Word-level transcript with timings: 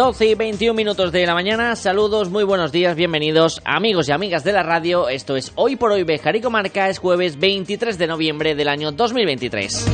12 0.00 0.28
y 0.28 0.34
21 0.34 0.72
minutos 0.72 1.12
de 1.12 1.26
la 1.26 1.34
mañana, 1.34 1.76
saludos, 1.76 2.30
muy 2.30 2.42
buenos 2.42 2.72
días, 2.72 2.96
bienvenidos 2.96 3.60
amigos 3.66 4.08
y 4.08 4.12
amigas 4.12 4.42
de 4.44 4.52
la 4.52 4.62
radio, 4.62 5.10
esto 5.10 5.36
es 5.36 5.52
Hoy 5.56 5.76
por 5.76 5.92
Hoy 5.92 6.04
Bejar 6.04 6.36
y 6.36 6.40
Comarca, 6.40 6.88
es 6.88 6.98
jueves 6.98 7.38
23 7.38 7.98
de 7.98 8.06
noviembre 8.06 8.54
del 8.54 8.68
año 8.68 8.92
2023. 8.92 9.84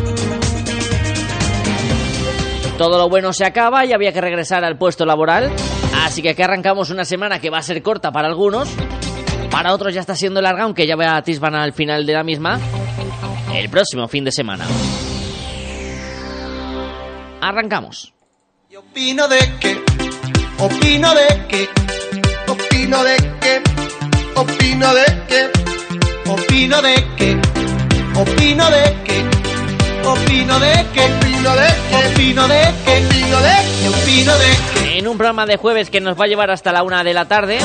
Todo 2.79 2.99
lo 2.99 3.09
bueno 3.09 3.33
se 3.33 3.45
acaba 3.45 3.85
y 3.85 3.93
había 3.93 4.13
que 4.13 4.21
regresar 4.21 4.65
al 4.65 4.79
puesto 4.79 5.05
laboral, 5.05 5.51
así 6.05 6.23
que 6.23 6.31
aquí 6.31 6.43
arrancamos 6.43 6.91
una 6.91 7.05
semana 7.05 7.41
que 7.41 7.51
va 7.51 7.59
a 7.59 7.63
ser 7.63 7.83
corta 7.83 8.13
para 8.13 8.29
algunos, 8.29 8.69
para 9.51 9.75
otros 9.75 9.93
ya 9.93 10.03
está 10.03 10.15
siendo 10.15 10.41
larga, 10.41 10.63
aunque 10.63 10.87
ya 10.87 10.95
a 10.95 11.17
atisban 11.17 11.57
al 11.57 11.73
final 11.73 12.07
de 12.07 12.13
la 12.13 12.23
misma, 12.23 12.61
el 13.53 13.69
próximo 13.71 14.07
fin 14.07 14.23
de 14.23 14.31
semana. 14.31 14.69
Arrancamos. 17.41 18.13
Y 18.69 18.77
opino 18.77 19.29
de 19.29 19.39
que, 19.61 19.96
opino 20.59 21.15
de 21.15 21.47
que, 21.49 21.69
opino 22.49 23.05
de 23.05 23.17
que, 23.41 23.63
opino 24.35 24.95
de 24.95 25.05
que, 25.29 25.51
opino 26.31 26.83
de 26.83 26.95
que, 27.17 27.41
opino 28.17 28.71
de 28.71 28.97
que, 29.05 29.21
opino 30.09 30.61
de 30.61 30.87
que, 30.95 31.07
opino 31.15 31.59
de 31.59 31.67
que, 31.91 32.05
opino 32.05 32.49
de 32.49 32.59
que, 32.85 32.97
opino 32.97 33.41
de 33.41 33.57
que, 33.83 33.89
opino 33.89 34.39
de 34.39 34.49
que, 34.73 34.76
En 34.97 35.07
un 35.07 35.19
programa 35.19 35.45
de 35.45 35.59
jueves 35.59 35.91
que 35.91 36.01
nos 36.01 36.19
va 36.19 36.25
a 36.25 36.27
llevar 36.27 36.51
hasta 36.51 36.73
la 36.73 36.83
una 36.83 37.05
de 37.05 37.13
la 37.13 37.27
tarde, 37.27 37.59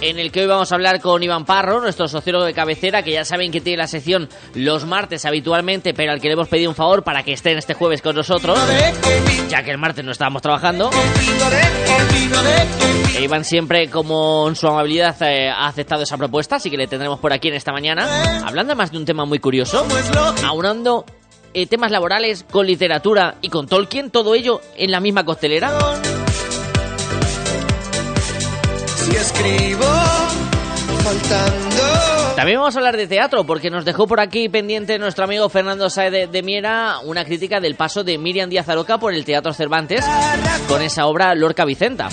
en 0.00 0.18
el 0.18 0.32
que 0.32 0.40
hoy 0.40 0.46
vamos 0.46 0.72
a 0.72 0.74
hablar 0.74 0.98
con 1.02 1.22
Iván 1.22 1.44
Parro, 1.44 1.78
nuestro 1.78 2.08
sociólogo 2.08 2.46
de 2.46 2.54
cabecera, 2.54 3.02
que 3.02 3.12
ya 3.12 3.26
saben 3.26 3.52
que 3.52 3.60
tiene 3.60 3.76
la 3.76 3.86
sección 3.86 4.26
los 4.54 4.86
martes 4.86 5.26
habitualmente, 5.26 5.92
pero 5.92 6.12
al 6.12 6.20
que 6.22 6.28
le 6.28 6.32
hemos 6.32 6.48
pedido 6.48 6.70
un 6.70 6.74
favor 6.74 7.04
para 7.04 7.22
que 7.22 7.34
esté 7.34 7.52
en 7.52 7.58
este 7.58 7.74
jueves 7.74 8.00
con 8.00 8.16
nosotros, 8.16 8.58
ya 9.50 9.62
que 9.62 9.72
el 9.72 9.76
martes 9.76 10.02
no 10.02 10.12
estábamos 10.12 10.40
trabajando. 10.40 10.88
E 13.14 13.22
Iván 13.22 13.44
siempre, 13.44 13.90
como 13.90 14.48
en 14.48 14.56
su 14.56 14.68
amabilidad, 14.68 15.20
eh, 15.20 15.50
ha 15.50 15.66
aceptado 15.66 16.04
esa 16.04 16.16
propuesta, 16.16 16.56
así 16.56 16.70
que 16.70 16.78
le 16.78 16.86
tendremos 16.86 17.20
por 17.20 17.34
aquí 17.34 17.48
en 17.48 17.54
esta 17.56 17.72
mañana, 17.72 18.42
hablando 18.46 18.74
más 18.74 18.90
de 18.90 18.96
un 18.96 19.04
tema 19.04 19.26
muy 19.26 19.38
curioso, 19.38 19.86
aunando 20.46 21.04
eh, 21.54 21.66
temas 21.66 21.90
laborales 21.90 22.44
con 22.50 22.66
literatura 22.66 23.36
y 23.42 23.48
con 23.48 23.66
Tolkien, 23.66 24.10
todo 24.10 24.34
ello 24.34 24.60
en 24.76 24.90
la 24.90 25.00
misma 25.00 25.24
costelera. 25.24 25.70
Si 28.96 29.16
escribo 29.16 29.86
faltando. 31.02 32.34
También 32.36 32.58
vamos 32.58 32.74
a 32.76 32.78
hablar 32.78 32.96
de 32.96 33.06
teatro, 33.06 33.44
porque 33.44 33.70
nos 33.70 33.84
dejó 33.84 34.06
por 34.06 34.20
aquí 34.20 34.48
pendiente 34.48 34.98
nuestro 34.98 35.24
amigo 35.24 35.48
Fernando 35.48 35.90
Saez 35.90 36.12
de, 36.12 36.26
de 36.26 36.42
Miera 36.42 36.98
una 37.04 37.24
crítica 37.24 37.60
del 37.60 37.74
paso 37.74 38.04
de 38.04 38.18
Miriam 38.18 38.48
Díaz 38.48 38.68
Aroca 38.68 38.98
por 38.98 39.12
el 39.12 39.24
Teatro 39.24 39.52
Cervantes 39.52 40.04
con 40.68 40.82
esa 40.82 41.06
obra 41.06 41.34
Lorca 41.34 41.64
Vicenta. 41.64 42.08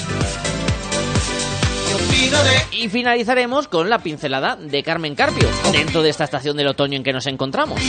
Y 2.72 2.90
finalizaremos 2.90 3.68
con 3.68 3.90
la 3.90 4.00
pincelada 4.00 4.56
de 4.56 4.84
Carmen 4.84 5.16
Carpio, 5.16 5.48
dentro 5.72 6.02
de 6.02 6.10
esta 6.10 6.26
estación 6.26 6.58
del 6.58 6.68
otoño 6.68 6.98
en 6.98 7.04
que 7.04 7.14
nos 7.14 7.26
encontramos. 7.28 7.80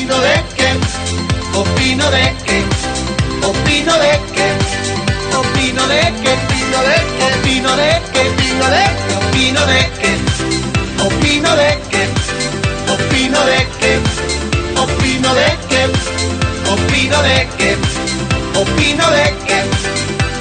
Opino 1.58 2.10
de 2.10 2.34
que, 2.44 2.62
opino 3.46 3.94
de 3.98 4.12
que, 4.32 4.46
opino 5.36 5.86
de 5.88 6.00
que, 6.22 6.32
opino 6.36 6.82
de 6.82 6.98
que, 7.12 7.28
opino 7.28 7.76
de 7.76 7.92
que, 8.12 8.24
opino 9.16 9.66
de 9.66 9.80
que, 9.98 10.12
opino 11.02 11.56
de 11.56 11.78
que, 11.90 12.02
opino 12.92 13.44
de 13.44 13.66
que, 13.80 13.98
opino 14.78 15.34
de 15.34 15.34
que, 15.34 15.34
opino 15.34 15.34
de 15.34 15.56
que, 15.68 15.82
opino 16.70 17.22
de 17.22 17.48
que, 17.56 17.76
opino 18.60 19.10
de 19.10 19.34
que, 19.46 19.66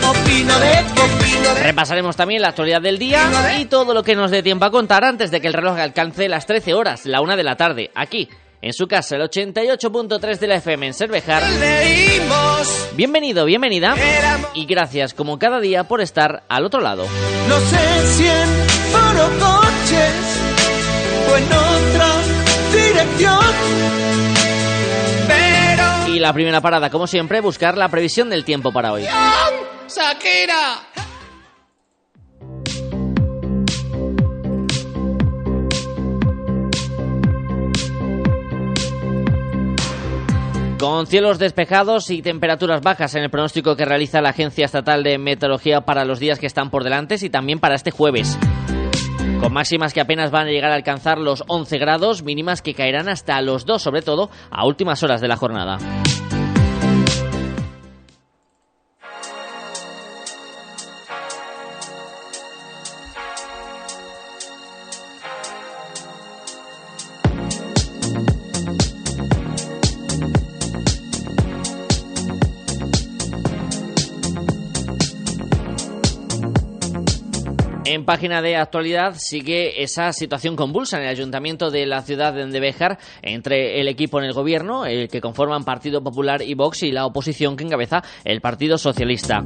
opino 0.07 0.59
de 0.59 0.85
que, 0.93 1.01
opino 1.01 1.53
de 1.55 1.63
Repasaremos 1.63 2.15
también 2.15 2.41
la 2.43 2.49
actualidad 2.49 2.81
del 2.81 2.99
día 2.99 3.57
y 3.59 3.65
todo 3.65 3.93
lo 3.95 4.03
que 4.03 4.15
nos 4.15 4.29
dé 4.29 4.43
tiempo 4.43 4.65
a 4.65 4.71
contar 4.71 5.03
antes 5.03 5.31
de 5.31 5.41
que 5.41 5.47
el 5.47 5.53
reloj 5.53 5.79
alcance 5.79 6.29
las 6.29 6.45
13 6.45 6.75
horas, 6.75 7.05
la 7.05 7.21
una 7.21 7.35
de 7.35 7.43
la 7.43 7.55
tarde, 7.55 7.89
aquí, 7.95 8.29
en 8.61 8.73
su 8.73 8.87
casa, 8.87 9.15
el 9.15 9.21
88.3 9.23 10.39
de 10.39 10.47
la 10.47 10.55
FM 10.55 10.87
en 10.87 10.93
Cervejar. 10.93 11.43
leímos. 11.43 12.89
Bienvenido, 12.93 13.45
bienvenida 13.45 13.95
y 14.53 14.65
gracias 14.65 15.13
como 15.13 15.37
cada 15.37 15.59
día 15.59 15.83
por 15.83 16.01
estar 16.01 16.43
al 16.49 16.65
otro 16.65 16.81
lado. 16.81 17.05
No 17.47 17.59
sé 17.59 18.07
si 18.15 18.27
en 18.27 18.49
foro 18.91 19.29
coches 19.39 20.13
o 21.29 21.37
en 21.37 21.45
otra 21.45 22.09
dirección. 22.73 23.53
Pero. 25.27 26.15
Y 26.15 26.19
la 26.19 26.33
primera 26.33 26.61
parada, 26.61 26.89
como 26.89 27.05
siempre, 27.05 27.41
buscar 27.41 27.77
la 27.77 27.89
previsión 27.89 28.29
del 28.29 28.43
tiempo 28.43 28.71
para 28.71 28.91
hoy. 28.91 29.03
¡Shakira! 29.87 30.96
Con 40.79 41.07
cielos 41.07 41.39
despejados 41.39 42.11
y 42.11 42.21
temperaturas 42.21 42.81
bajas 42.81 43.15
en 43.15 43.23
el 43.23 43.31
pronóstico 43.31 43.75
que 43.75 43.83
realiza 43.83 44.21
la 44.21 44.29
Agencia 44.29 44.65
Estatal 44.65 45.01
de 45.01 45.17
Meteorología 45.17 45.81
para 45.81 46.05
los 46.05 46.19
días 46.19 46.37
que 46.37 46.45
están 46.45 46.69
por 46.69 46.83
delante 46.83 47.15
y 47.19 47.31
también 47.31 47.59
para 47.59 47.73
este 47.73 47.89
jueves. 47.89 48.37
Con 49.41 49.53
máximas 49.53 49.93
que 49.93 50.01
apenas 50.01 50.29
van 50.29 50.47
a 50.47 50.51
llegar 50.51 50.71
a 50.71 50.75
alcanzar 50.75 51.17
los 51.17 51.43
11 51.47 51.79
grados, 51.79 52.21
mínimas 52.21 52.61
que 52.61 52.75
caerán 52.75 53.09
hasta 53.09 53.41
los 53.41 53.65
2, 53.65 53.81
sobre 53.81 54.03
todo 54.03 54.29
a 54.51 54.67
últimas 54.67 55.01
horas 55.01 55.19
de 55.19 55.27
la 55.27 55.35
jornada. 55.35 55.79
Página 78.07 78.41
de 78.41 78.55
actualidad 78.55 79.15
sigue 79.17 79.83
esa 79.83 80.13
situación 80.13 80.55
convulsa 80.55 80.95
en 80.95 81.03
el 81.03 81.09
ayuntamiento 81.09 81.69
de 81.69 81.85
la 81.85 82.01
ciudad 82.03 82.33
de 82.33 82.59
Béjar 82.61 82.99
entre 83.21 83.81
el 83.81 83.89
equipo 83.89 84.17
en 84.17 84.23
el 84.23 84.33
gobierno, 84.33 84.85
el 84.85 85.09
que 85.09 85.19
conforman 85.19 85.65
Partido 85.65 86.01
Popular 86.01 86.41
y 86.41 86.53
Vox, 86.53 86.83
y 86.83 86.93
la 86.93 87.05
oposición 87.05 87.57
que 87.57 87.65
encabeza 87.65 88.01
el 88.23 88.39
Partido 88.39 88.77
Socialista. 88.77 89.43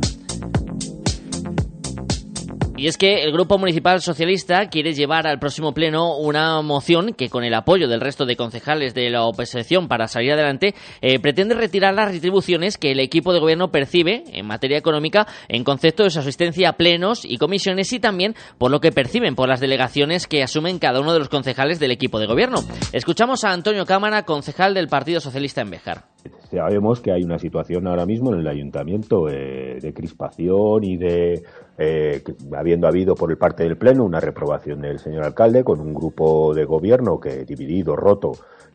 Y 2.82 2.88
es 2.88 2.98
que 2.98 3.22
el 3.22 3.32
Grupo 3.32 3.60
Municipal 3.60 4.02
Socialista 4.02 4.68
quiere 4.68 4.96
llevar 4.96 5.28
al 5.28 5.38
próximo 5.38 5.72
pleno 5.72 6.18
una 6.18 6.60
moción 6.64 7.14
que, 7.14 7.30
con 7.30 7.44
el 7.44 7.54
apoyo 7.54 7.88
del 7.88 8.02
resto 8.02 8.26
de 8.26 8.36
concejales 8.36 8.96
de 8.96 9.12
la 9.12 9.22
oposición 9.22 9.88
para 9.88 10.08
salir 10.08 10.32
adelante, 10.32 10.74
eh, 11.00 11.20
pretende 11.20 11.54
retirar 11.54 11.94
las 11.94 12.12
retribuciones 12.12 12.80
que 12.80 12.90
el 12.90 13.00
equipo 13.00 13.34
de 13.34 13.40
gobierno 13.40 13.70
percibe 13.72 14.24
en 14.34 14.48
materia 14.48 14.80
económica 14.80 15.28
en 15.48 15.64
concepto 15.64 16.02
de 16.02 16.10
su 16.10 16.18
asistencia 16.18 16.70
a 16.70 16.74
plenos 16.74 17.24
y 17.24 17.38
comisiones 17.38 17.94
y 17.94 18.00
también 18.00 18.34
por 18.58 18.72
lo 18.72 18.80
que 18.80 18.92
perciben 18.92 19.36
por 19.36 19.48
las 19.48 19.60
delegaciones 19.60 20.26
que 20.26 20.42
asumen 20.42 20.80
cada 20.80 21.02
uno 21.02 21.14
de 21.14 21.20
los 21.20 21.30
concejales 21.30 21.80
del 21.80 21.92
equipo 21.92 22.18
de 22.18 22.26
gobierno. 22.26 22.64
Escuchamos 22.94 23.44
a 23.44 23.52
Antonio 23.52 23.86
Cámara, 23.86 24.24
concejal 24.24 24.74
del 24.74 24.88
Partido 24.88 25.20
Socialista 25.20 25.62
en 25.62 25.70
Béjar. 25.70 26.11
Sabemos 26.50 27.00
que 27.00 27.12
hay 27.12 27.24
una 27.24 27.40
situación 27.40 27.88
ahora 27.88 28.06
mismo 28.06 28.34
en 28.34 28.40
el 28.40 28.48
ayuntamiento 28.48 29.30
eh, 29.30 29.80
de 29.82 29.94
crispación 29.94 30.84
y 30.84 30.98
de, 30.98 31.44
eh, 31.78 32.24
habiendo 32.56 32.88
habido 32.88 33.16
por 33.16 33.32
el 33.32 33.38
parte 33.38 33.64
del 33.64 33.78
Pleno 33.78 34.04
una 34.04 34.20
reprobación 34.20 34.82
del 34.82 35.00
señor 35.00 35.24
alcalde 35.24 35.64
con 35.64 35.80
un 35.80 35.94
grupo 35.94 36.54
de 36.54 36.66
gobierno 36.66 37.20
que 37.20 37.46
dividido, 37.46 37.96
roto 37.96 38.34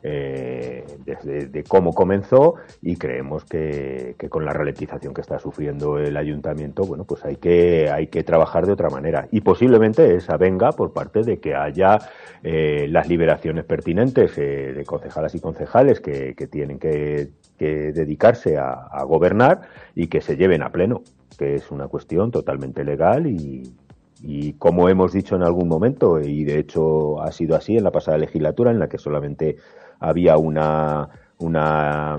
eh, 0.08 0.84
desde 1.04 1.46
de 1.46 1.64
cómo 1.64 1.92
comenzó 1.92 2.54
y 2.80 2.96
creemos 2.96 3.44
que, 3.44 4.14
con 4.28 4.44
la 4.44 4.52
ralentización 4.52 5.12
que 5.12 5.20
está 5.20 5.40
sufriendo 5.40 5.98
el 5.98 6.16
ayuntamiento, 6.16 6.84
bueno, 6.84 7.02
pues 7.02 7.24
hay 7.24 7.36
que, 7.36 7.90
hay 7.90 8.06
que 8.06 8.22
trabajar 8.22 8.66
de 8.66 8.72
otra 8.72 8.88
manera. 8.88 9.26
Y 9.32 9.40
posiblemente 9.40 10.14
esa 10.14 10.36
venga 10.36 10.70
por 10.70 10.92
parte 10.92 11.22
de 11.22 11.40
que 11.40 11.56
haya 11.56 11.98
eh, 12.44 12.86
las 12.88 13.08
liberaciones 13.08 13.64
pertinentes 13.64 14.38
eh, 14.38 14.74
de 14.74 14.84
concejalas 14.84 15.34
y 15.34 15.40
concejales 15.40 16.00
que 16.00 16.34
tienen 16.52 16.78
que, 16.78 17.30
que 17.56 17.92
dedicarse 17.92 18.58
a, 18.58 19.02
gobernar 19.04 19.62
y 19.94 20.08
que 20.08 20.20
se 20.20 20.36
lleven 20.36 20.62
a 20.62 20.70
pleno, 20.70 21.02
que 21.38 21.54
es 21.54 21.70
una 21.70 21.88
cuestión 21.88 22.30
totalmente 22.30 22.84
legal 22.84 23.26
y, 23.26 23.72
como 24.58 24.88
hemos 24.88 25.12
dicho 25.12 25.36
en 25.36 25.42
algún 25.42 25.68
momento, 25.68 26.20
y 26.20 26.44
de 26.44 26.58
hecho 26.58 27.20
ha 27.20 27.30
sido 27.32 27.56
así 27.56 27.76
en 27.76 27.84
la 27.84 27.90
pasada 27.92 28.18
legislatura, 28.18 28.70
en 28.70 28.78
la 28.78 28.88
que 28.88 28.98
solamente 28.98 29.56
había 30.00 30.36
una, 30.36 31.08
una 31.38 32.18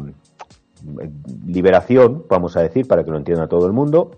eh, 1.01 1.09
liberación, 1.45 2.25
vamos 2.29 2.55
a 2.55 2.61
decir, 2.61 2.87
para 2.87 3.03
que 3.03 3.11
lo 3.11 3.17
entienda 3.17 3.47
todo 3.47 3.65
el 3.65 3.73
mundo, 3.73 4.11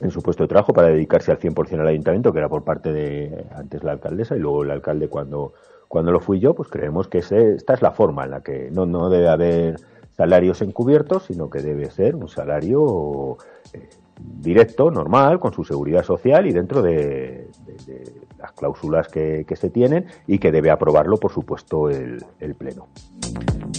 en 0.00 0.10
su 0.10 0.22
puesto 0.22 0.44
de 0.44 0.48
trabajo 0.48 0.72
para 0.72 0.88
dedicarse 0.88 1.30
al 1.30 1.38
100% 1.38 1.80
al 1.80 1.86
ayuntamiento, 1.88 2.32
que 2.32 2.38
era 2.38 2.48
por 2.48 2.64
parte 2.64 2.92
de 2.92 3.46
antes 3.54 3.82
la 3.82 3.92
alcaldesa 3.92 4.36
y 4.36 4.40
luego 4.40 4.62
el 4.62 4.70
alcalde 4.70 5.08
cuando, 5.08 5.54
cuando 5.88 6.12
lo 6.12 6.20
fui 6.20 6.38
yo, 6.38 6.54
pues 6.54 6.68
creemos 6.68 7.08
que 7.08 7.18
ese- 7.18 7.54
esta 7.54 7.74
es 7.74 7.82
la 7.82 7.92
forma 7.92 8.24
en 8.24 8.30
la 8.30 8.42
que 8.42 8.70
no, 8.70 8.86
no 8.86 9.08
debe 9.08 9.28
haber 9.28 9.76
salarios 10.16 10.62
encubiertos, 10.62 11.24
sino 11.24 11.50
que 11.50 11.60
debe 11.60 11.90
ser 11.90 12.14
un 12.16 12.28
salario 12.28 13.36
eh, 13.72 13.88
directo, 14.18 14.90
normal, 14.90 15.38
con 15.38 15.52
su 15.52 15.64
seguridad 15.64 16.02
social 16.02 16.46
y 16.46 16.52
dentro 16.52 16.80
de, 16.80 17.48
las 18.38 18.52
cláusulas 18.52 19.08
que, 19.08 19.44
se 19.54 19.70
tienen 19.70 20.06
y 20.26 20.38
que 20.38 20.50
debe 20.50 20.70
aprobarlo, 20.70 21.18
por 21.18 21.32
supuesto, 21.32 21.90
el, 21.90 22.24
el 22.40 22.54
Pleno. 22.54 22.88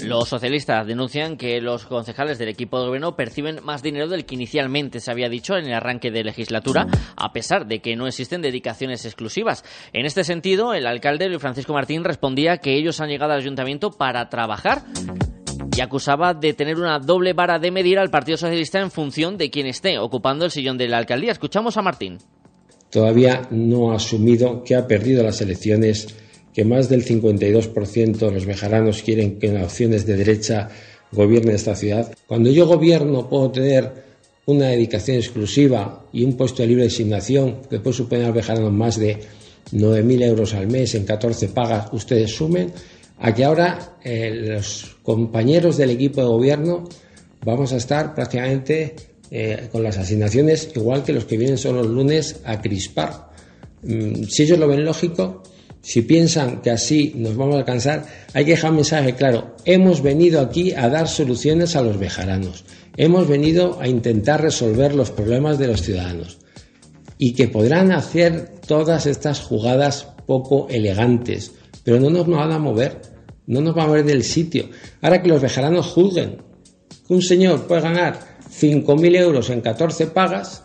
Los 0.03 0.29
socialistas 0.29 0.85
denuncian 0.85 1.37
que 1.37 1.59
los 1.59 1.85
concejales 1.85 2.37
del 2.37 2.49
equipo 2.49 2.79
de 2.79 2.87
gobierno 2.87 3.15
perciben 3.15 3.59
más 3.63 3.81
dinero 3.81 4.07
del 4.07 4.25
que 4.25 4.35
inicialmente 4.35 4.99
se 4.99 5.09
había 5.09 5.29
dicho 5.29 5.55
en 5.57 5.65
el 5.65 5.73
arranque 5.73 6.11
de 6.11 6.23
legislatura, 6.23 6.87
a 7.15 7.33
pesar 7.33 7.65
de 7.65 7.79
que 7.79 7.95
no 7.95 8.05
existen 8.05 8.41
dedicaciones 8.41 9.05
exclusivas. 9.05 9.63
En 9.93 10.05
este 10.05 10.23
sentido, 10.23 10.73
el 10.73 10.85
alcalde 10.85 11.29
Luis 11.29 11.41
Francisco 11.41 11.73
Martín 11.73 12.03
respondía 12.03 12.57
que 12.57 12.75
ellos 12.75 13.01
han 13.01 13.09
llegado 13.09 13.33
al 13.33 13.39
ayuntamiento 13.39 13.91
para 13.91 14.29
trabajar 14.29 14.83
y 15.77 15.81
acusaba 15.81 16.33
de 16.33 16.53
tener 16.53 16.77
una 16.77 16.97
doble 16.97 17.33
vara 17.33 17.59
de 17.59 17.69
medir 17.69 17.99
al 17.99 18.09
Partido 18.09 18.37
Socialista 18.37 18.79
en 18.79 18.89
función 18.89 19.37
de 19.37 19.51
quien 19.51 19.67
esté 19.67 19.99
ocupando 19.99 20.45
el 20.45 20.51
sillón 20.51 20.77
de 20.77 20.87
la 20.87 20.97
alcaldía. 20.97 21.31
Escuchamos 21.31 21.77
a 21.77 21.83
Martín. 21.83 22.17
Todavía 22.89 23.43
no 23.51 23.91
ha 23.91 23.97
asumido 23.97 24.63
que 24.63 24.75
ha 24.75 24.87
perdido 24.87 25.21
las 25.21 25.39
elecciones, 25.41 26.07
que 26.51 26.65
más 26.65 26.89
del 26.89 27.05
52% 27.05 28.17
de 28.17 28.31
los 28.31 28.45
bejaranos 28.45 29.03
quieren 29.03 29.37
que 29.37 29.47
en 29.47 29.61
opciones 29.61 30.07
de 30.07 30.15
derecha 30.15 30.69
gobierne 31.11 31.53
esta 31.53 31.75
ciudad. 31.75 32.11
Cuando 32.25 32.49
yo 32.49 32.65
gobierno 32.65 33.29
puedo 33.29 33.51
tener 33.51 34.07
una 34.47 34.69
dedicación 34.69 35.17
exclusiva 35.17 36.05
y 36.11 36.23
un 36.23 36.35
puesto 36.35 36.63
de 36.63 36.69
libre 36.69 36.85
designación 36.85 37.61
que 37.69 37.79
puede 37.79 37.97
suponer 37.97 38.25
al 38.25 38.33
bejarano 38.33 38.71
más 38.71 38.97
de 38.97 39.19
9.000 39.73 40.23
euros 40.23 40.53
al 40.55 40.67
mes 40.67 40.95
en 40.95 41.05
14 41.05 41.49
pagas, 41.49 41.89
ustedes 41.91 42.31
sumen 42.31 42.71
a 43.19 43.33
que 43.33 43.43
ahora 43.43 43.97
eh, 44.03 44.31
los 44.31 44.97
compañeros 45.03 45.77
del 45.77 45.91
equipo 45.91 46.21
de 46.21 46.27
gobierno 46.27 46.87
vamos 47.43 47.73
a 47.73 47.77
estar 47.77 48.13
prácticamente 48.13 48.95
eh, 49.29 49.67
con 49.71 49.83
las 49.83 49.97
asignaciones 49.97 50.69
igual 50.75 51.03
que 51.03 51.13
los 51.13 51.25
que 51.25 51.37
vienen 51.37 51.57
solo 51.57 51.83
los 51.83 51.91
lunes 51.91 52.39
a 52.45 52.61
crispar. 52.61 53.29
Mm, 53.83 54.23
si 54.23 54.43
ellos 54.43 54.59
lo 54.59 54.67
ven 54.67 54.85
lógico, 54.85 55.43
si 55.81 56.01
piensan 56.01 56.61
que 56.61 56.71
así 56.71 57.13
nos 57.15 57.37
vamos 57.37 57.55
a 57.55 57.59
alcanzar, 57.59 58.05
hay 58.33 58.45
que 58.45 58.51
dejar 58.51 58.71
un 58.71 58.77
mensaje 58.77 59.13
claro. 59.13 59.55
Hemos 59.65 60.01
venido 60.01 60.41
aquí 60.41 60.73
a 60.73 60.89
dar 60.89 61.07
soluciones 61.07 61.75
a 61.75 61.81
los 61.81 61.97
bejaranos. 61.97 62.65
Hemos 62.97 63.27
venido 63.27 63.79
a 63.79 63.87
intentar 63.87 64.41
resolver 64.41 64.93
los 64.93 65.11
problemas 65.11 65.57
de 65.59 65.67
los 65.67 65.81
ciudadanos. 65.81 66.39
Y 67.17 67.33
que 67.33 67.47
podrán 67.47 67.91
hacer 67.91 68.49
todas 68.67 69.05
estas 69.05 69.39
jugadas 69.39 70.07
poco 70.25 70.67
elegantes, 70.69 71.53
pero 71.83 71.99
no 71.99 72.09
nos 72.09 72.27
van 72.27 72.51
a 72.51 72.59
mover, 72.59 73.01
no 73.47 73.61
nos 73.61 73.73
van 73.73 73.85
a 73.85 73.87
mover 73.89 74.05
del 74.05 74.23
sitio. 74.23 74.69
Ahora 75.01 75.21
que 75.21 75.29
los 75.29 75.41
vejaranos 75.41 75.87
juzguen 75.87 76.37
un 77.09 77.21
señor 77.21 77.67
puede 77.67 77.81
ganar 77.81 78.19
5.000 78.49 79.15
euros 79.17 79.49
en 79.49 79.61
14 79.61 80.07
pagas 80.07 80.63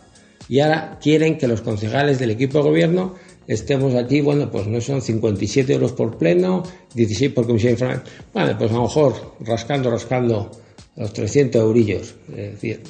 y 0.49 0.59
ahora 0.59 0.99
quieren 1.01 1.37
que 1.37 1.47
los 1.47 1.61
concejales 1.61 2.19
del 2.19 2.31
equipo 2.31 2.57
de 2.57 2.63
gobierno 2.65 3.15
estemos 3.47 3.95
aquí, 3.95 4.21
bueno, 4.21 4.51
pues 4.51 4.67
no 4.67 4.81
son 4.81 5.01
57 5.01 5.73
euros 5.73 5.93
por 5.93 6.17
pleno, 6.17 6.63
16 6.93 7.31
por 7.31 7.45
comisión 7.45 7.73
información. 7.73 8.03
Bueno, 8.33 8.57
pues 8.57 8.71
a 8.71 8.75
lo 8.75 8.83
mejor 8.83 9.35
rascando, 9.39 9.89
rascando 9.89 10.51
los 10.95 11.13
300 11.13 11.61
eurillos. 11.61 12.15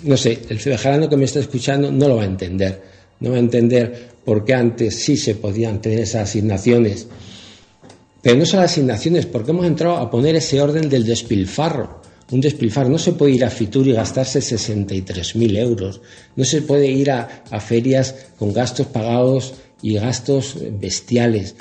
No 0.03 0.17
sé, 0.17 0.39
el 0.49 0.57
vejarano 0.57 1.09
que 1.09 1.17
me 1.17 1.25
está 1.25 1.39
escuchando 1.39 1.91
no 1.91 2.07
lo 2.07 2.17
va 2.17 2.23
a 2.23 2.25
entender. 2.25 2.81
No 3.19 3.31
va 3.31 3.35
a 3.37 3.39
entender 3.39 4.09
por 4.25 4.43
qué 4.43 4.53
antes 4.55 4.95
sí 4.95 5.15
se 5.15 5.35
podían 5.35 5.81
tener 5.81 5.99
esas 5.99 6.29
asignaciones 6.29 7.07
pero 8.23 8.37
no 8.37 8.45
son 8.45 8.61
las 8.61 8.71
asignaciones, 8.71 9.25
porque 9.25 9.51
hemos 9.51 9.65
entrado 9.65 9.97
a 9.97 10.09
poner 10.09 10.37
ese 10.37 10.61
orden 10.61 10.87
del 10.87 11.05
despilfarro. 11.05 12.01
Un 12.31 12.39
despilfarro. 12.39 12.87
No 12.89 12.97
se 12.97 13.11
puede 13.11 13.33
ir 13.33 13.43
a 13.43 13.49
Fitur 13.49 13.85
y 13.85 13.91
gastarse 13.91 14.39
63.000 14.39 15.57
euros. 15.57 15.99
No 16.37 16.45
se 16.45 16.61
puede 16.61 16.87
ir 16.87 17.11
a, 17.11 17.43
a 17.51 17.59
ferias 17.59 18.15
con 18.39 18.53
gastos 18.53 18.87
pagados 18.87 19.55
y 19.81 19.95
gastos 19.95 20.55
bestiales. 20.79 21.53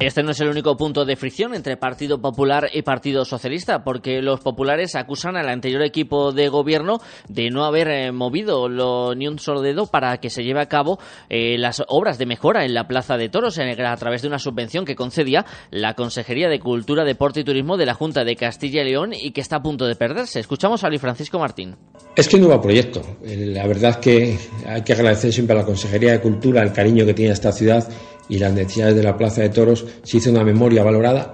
Este 0.00 0.22
no 0.22 0.30
es 0.30 0.40
el 0.40 0.48
único 0.48 0.76
punto 0.76 1.04
de 1.04 1.16
fricción 1.16 1.54
entre 1.54 1.76
Partido 1.76 2.20
Popular 2.20 2.70
y 2.72 2.82
Partido 2.82 3.24
Socialista, 3.24 3.82
porque 3.82 4.22
los 4.22 4.38
populares 4.38 4.94
acusan 4.94 5.36
al 5.36 5.48
anterior 5.48 5.82
equipo 5.82 6.30
de 6.30 6.48
gobierno 6.48 7.00
de 7.28 7.50
no 7.50 7.64
haber 7.64 7.88
eh, 7.88 8.12
movido 8.12 8.68
ni 9.16 9.26
un 9.26 9.40
solo 9.40 9.60
dedo 9.60 9.86
para 9.86 10.18
que 10.18 10.30
se 10.30 10.44
lleve 10.44 10.60
a 10.60 10.66
cabo 10.66 11.00
eh, 11.28 11.58
las 11.58 11.82
obras 11.88 12.16
de 12.16 12.26
mejora 12.26 12.64
en 12.64 12.74
la 12.74 12.86
Plaza 12.86 13.16
de 13.16 13.28
Toros 13.28 13.58
a 13.58 13.96
través 13.96 14.22
de 14.22 14.28
una 14.28 14.38
subvención 14.38 14.84
que 14.84 14.94
concedía 14.94 15.44
la 15.72 15.94
Consejería 15.94 16.48
de 16.48 16.60
Cultura, 16.60 17.04
Deporte 17.04 17.40
y 17.40 17.44
Turismo 17.44 17.76
de 17.76 17.86
la 17.86 17.94
Junta 17.94 18.22
de 18.22 18.36
Castilla 18.36 18.82
y 18.82 18.90
León 18.90 19.10
y 19.12 19.32
que 19.32 19.40
está 19.40 19.56
a 19.56 19.62
punto 19.62 19.84
de 19.86 19.96
perderse. 19.96 20.38
Escuchamos 20.38 20.84
a 20.84 20.88
Luis 20.90 21.00
Francisco 21.00 21.40
Martín. 21.40 21.74
Es 22.14 22.28
que 22.28 22.36
un 22.36 22.42
nuevo 22.42 22.62
proyecto. 22.62 23.02
La 23.24 23.66
verdad 23.66 23.98
que 23.98 24.38
hay 24.64 24.82
que 24.82 24.92
agradecer 24.92 25.32
siempre 25.32 25.56
a 25.56 25.60
la 25.60 25.66
Consejería 25.66 26.12
de 26.12 26.20
Cultura 26.20 26.62
el 26.62 26.72
cariño 26.72 27.04
que 27.04 27.14
tiene 27.14 27.32
esta 27.32 27.50
ciudad 27.50 27.88
y 28.28 28.38
las 28.38 28.52
necesidades 28.52 28.96
de 28.96 29.02
la 29.02 29.16
Plaza 29.16 29.42
de 29.42 29.50
Toros, 29.50 29.84
se 30.02 30.18
hizo 30.18 30.30
una 30.30 30.44
memoria 30.44 30.82
valorada 30.82 31.32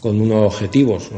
con 0.00 0.20
unos 0.20 0.52
objetivos, 0.52 1.10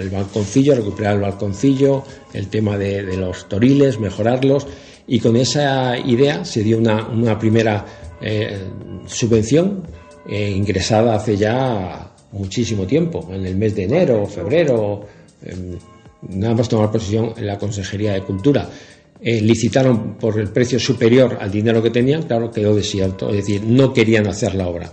el 0.00 0.08
balconcillo, 0.08 0.74
recuperar 0.74 1.16
el 1.16 1.20
balconcillo, 1.20 2.04
el 2.32 2.48
tema 2.48 2.78
de, 2.78 3.02
los 3.18 3.48
toriles, 3.50 4.00
mejorarlos, 4.00 4.66
y 5.06 5.20
con 5.20 5.36
esa 5.36 5.98
idea 5.98 6.42
se 6.46 6.62
dio 6.62 6.78
una, 6.78 7.38
primera 7.38 7.84
eh, 8.22 8.58
subvención 9.06 9.82
eh, 10.26 10.50
ingresada 10.50 11.16
hace 11.16 11.36
ya 11.36 12.12
muchísimo 12.32 12.86
tiempo, 12.86 13.28
en 13.30 13.44
el 13.44 13.56
mes 13.56 13.74
de 13.76 13.84
enero 13.84 14.26
febrero, 14.26 15.06
eh, 15.42 15.76
nada 16.30 16.54
más 16.54 16.66
tomar 16.66 16.90
posesión 16.90 17.34
en 17.36 17.46
la 17.46 17.58
Consejería 17.58 18.14
de 18.14 18.22
Cultura. 18.22 18.68
Eh, 19.26 19.40
licitaron 19.40 20.18
por 20.18 20.38
el 20.38 20.48
precio 20.48 20.78
superior 20.78 21.38
al 21.40 21.50
dinero 21.50 21.82
que 21.82 21.88
tenían, 21.88 22.24
claro, 22.24 22.50
quedó 22.50 22.76
desierto. 22.76 23.30
Es 23.30 23.36
decir, 23.36 23.62
no 23.64 23.90
querían 23.90 24.26
hacer 24.26 24.54
la 24.54 24.68
obra, 24.68 24.92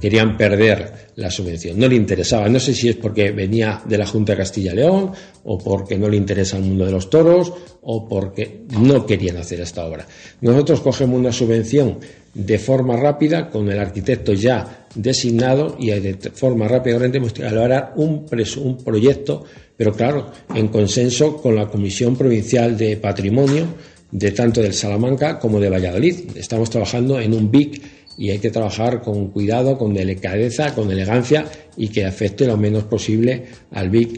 querían 0.00 0.36
perder 0.36 1.10
la 1.14 1.30
subvención. 1.30 1.78
No 1.78 1.86
le 1.86 1.94
interesaba. 1.94 2.48
No 2.48 2.58
sé 2.58 2.74
si 2.74 2.88
es 2.88 2.96
porque 2.96 3.30
venía 3.30 3.80
de 3.84 3.96
la 3.96 4.04
Junta 4.04 4.32
de 4.32 4.38
Castilla 4.38 4.72
y 4.72 4.76
León, 4.76 5.12
o 5.44 5.58
porque 5.58 5.96
no 5.96 6.08
le 6.08 6.16
interesa 6.16 6.56
el 6.56 6.64
mundo 6.64 6.86
de 6.86 6.90
los 6.90 7.08
toros, 7.08 7.52
o 7.82 8.08
porque 8.08 8.64
no 8.80 9.06
querían 9.06 9.36
hacer 9.36 9.60
esta 9.60 9.86
obra. 9.86 10.08
Nosotros 10.40 10.80
cogemos 10.80 11.16
una 11.16 11.30
subvención 11.30 12.00
de 12.34 12.58
forma 12.58 12.96
rápida, 12.96 13.48
con 13.48 13.70
el 13.70 13.78
arquitecto 13.78 14.32
ya 14.32 14.77
designado, 14.94 15.76
y 15.78 15.90
de 15.90 16.14
forma 16.32 16.68
rápida 16.68 16.98
tenemos 16.98 17.32
que 17.32 17.42
elaborar 17.42 17.92
un, 17.96 18.26
un 18.56 18.76
proyecto 18.84 19.44
pero 19.78 19.92
claro, 19.92 20.32
en 20.54 20.68
consenso 20.68 21.36
con 21.36 21.54
la 21.54 21.68
Comisión 21.68 22.16
Provincial 22.16 22.76
de 22.76 22.96
Patrimonio 22.96 23.68
de 24.10 24.32
tanto 24.32 24.60
del 24.60 24.74
Salamanca 24.74 25.38
como 25.38 25.60
de 25.60 25.70
Valladolid. 25.70 26.36
Estamos 26.36 26.68
trabajando 26.68 27.20
en 27.20 27.32
un 27.32 27.48
BIC 27.48 27.80
y 28.18 28.30
hay 28.30 28.40
que 28.40 28.50
trabajar 28.50 29.00
con 29.00 29.28
cuidado, 29.28 29.78
con 29.78 29.94
delicadeza, 29.94 30.74
con 30.74 30.90
elegancia 30.90 31.44
y 31.76 31.88
que 31.90 32.04
afecte 32.04 32.44
lo 32.44 32.56
menos 32.56 32.84
posible 32.84 33.44
al 33.70 33.88
BIC. 33.88 34.17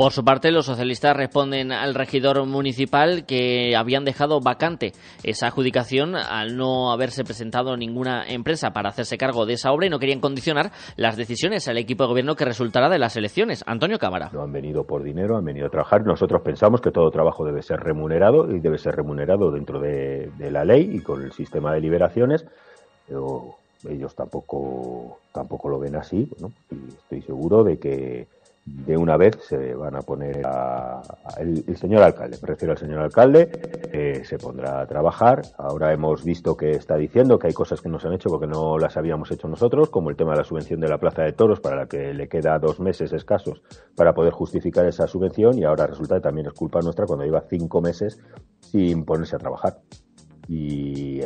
Por 0.00 0.12
su 0.12 0.24
parte, 0.24 0.50
los 0.50 0.64
socialistas 0.64 1.14
responden 1.14 1.72
al 1.72 1.94
regidor 1.94 2.46
municipal 2.46 3.26
que 3.26 3.76
habían 3.76 4.06
dejado 4.06 4.40
vacante 4.40 4.92
esa 5.24 5.48
adjudicación 5.48 6.16
al 6.16 6.56
no 6.56 6.90
haberse 6.90 7.22
presentado 7.22 7.76
ninguna 7.76 8.24
empresa 8.26 8.70
para 8.70 8.88
hacerse 8.88 9.18
cargo 9.18 9.44
de 9.44 9.52
esa 9.52 9.72
obra 9.72 9.84
y 9.84 9.90
no 9.90 9.98
querían 9.98 10.20
condicionar 10.20 10.70
las 10.96 11.18
decisiones 11.18 11.68
al 11.68 11.76
equipo 11.76 12.04
de 12.04 12.08
gobierno 12.08 12.34
que 12.34 12.46
resultará 12.46 12.88
de 12.88 12.98
las 12.98 13.14
elecciones. 13.18 13.62
Antonio 13.66 13.98
Cámara. 13.98 14.30
No 14.32 14.40
han 14.40 14.52
venido 14.52 14.84
por 14.84 15.02
dinero, 15.02 15.36
han 15.36 15.44
venido 15.44 15.66
a 15.66 15.70
trabajar. 15.70 16.06
Nosotros 16.06 16.40
pensamos 16.42 16.80
que 16.80 16.92
todo 16.92 17.10
trabajo 17.10 17.44
debe 17.44 17.60
ser 17.60 17.80
remunerado 17.80 18.50
y 18.50 18.58
debe 18.58 18.78
ser 18.78 18.96
remunerado 18.96 19.50
dentro 19.50 19.80
de, 19.80 20.30
la 20.38 20.64
ley 20.64 20.92
y 20.94 21.00
con 21.00 21.22
el 21.22 21.32
sistema 21.32 21.74
de 21.74 21.80
liberaciones. 21.82 22.46
Pero 23.06 23.54
ellos 23.86 24.14
tampoco, 24.14 25.18
tampoco 25.30 25.68
lo 25.68 25.78
ven 25.78 25.96
así. 25.96 26.26
Y 26.70 26.88
estoy 26.88 27.20
seguro 27.20 27.64
de 27.64 27.76
que 27.78 28.39
de 28.86 28.96
una 28.96 29.16
vez 29.16 29.38
se 29.48 29.74
van 29.74 29.96
a 29.96 30.00
poner 30.00 30.42
a, 30.44 31.02
el, 31.38 31.76
señor 31.76 32.02
alcalde, 32.02 32.38
me 32.40 32.48
refiero 32.48 32.72
al 32.72 32.78
señor 32.78 33.00
alcalde, 33.00 33.50
eh, 33.92 34.22
se 34.24 34.38
pondrá 34.38 34.80
a 34.80 34.86
trabajar. 34.86 35.42
Ahora 35.58 35.92
hemos 35.92 36.24
visto 36.24 36.56
que 36.56 36.72
está 36.72 36.96
diciendo 36.96 37.38
que 37.38 37.48
hay 37.48 37.52
cosas 37.52 37.80
que 37.80 37.88
no 37.88 37.98
se 37.98 38.08
han 38.08 38.14
hecho 38.14 38.30
porque 38.30 38.46
no 38.46 38.78
las 38.78 38.96
habíamos 38.96 39.30
hecho 39.30 39.48
nosotros, 39.48 39.90
como 39.90 40.10
el 40.10 40.16
tema 40.16 40.32
de 40.32 40.38
la 40.38 40.44
subvención 40.44 40.80
de 40.80 40.88
la 40.88 40.98
Plaza 40.98 41.22
de 41.22 41.32
Toros, 41.32 41.60
para 41.60 41.76
la 41.76 41.86
que 41.86 42.14
le 42.14 42.28
queda 42.28 42.58
dos 42.58 42.80
meses 42.80 43.12
escasos 43.12 43.62
para 43.94 44.14
poder 44.14 44.32
justificar 44.32 44.86
esa 44.86 45.06
subvención, 45.06 45.58
y 45.58 45.64
ahora 45.64 45.86
resulta 45.86 46.16
que 46.16 46.22
también 46.22 46.46
es 46.46 46.52
culpa 46.52 46.80
nuestra 46.80 47.06
cuando 47.06 47.24
lleva 47.24 47.44
cinco 47.48 47.80
meses 47.80 48.18
sin 48.60 49.04
ponerse 49.04 49.36
a 49.36 49.38
trabajar. 49.38 49.78
Y 50.48 51.20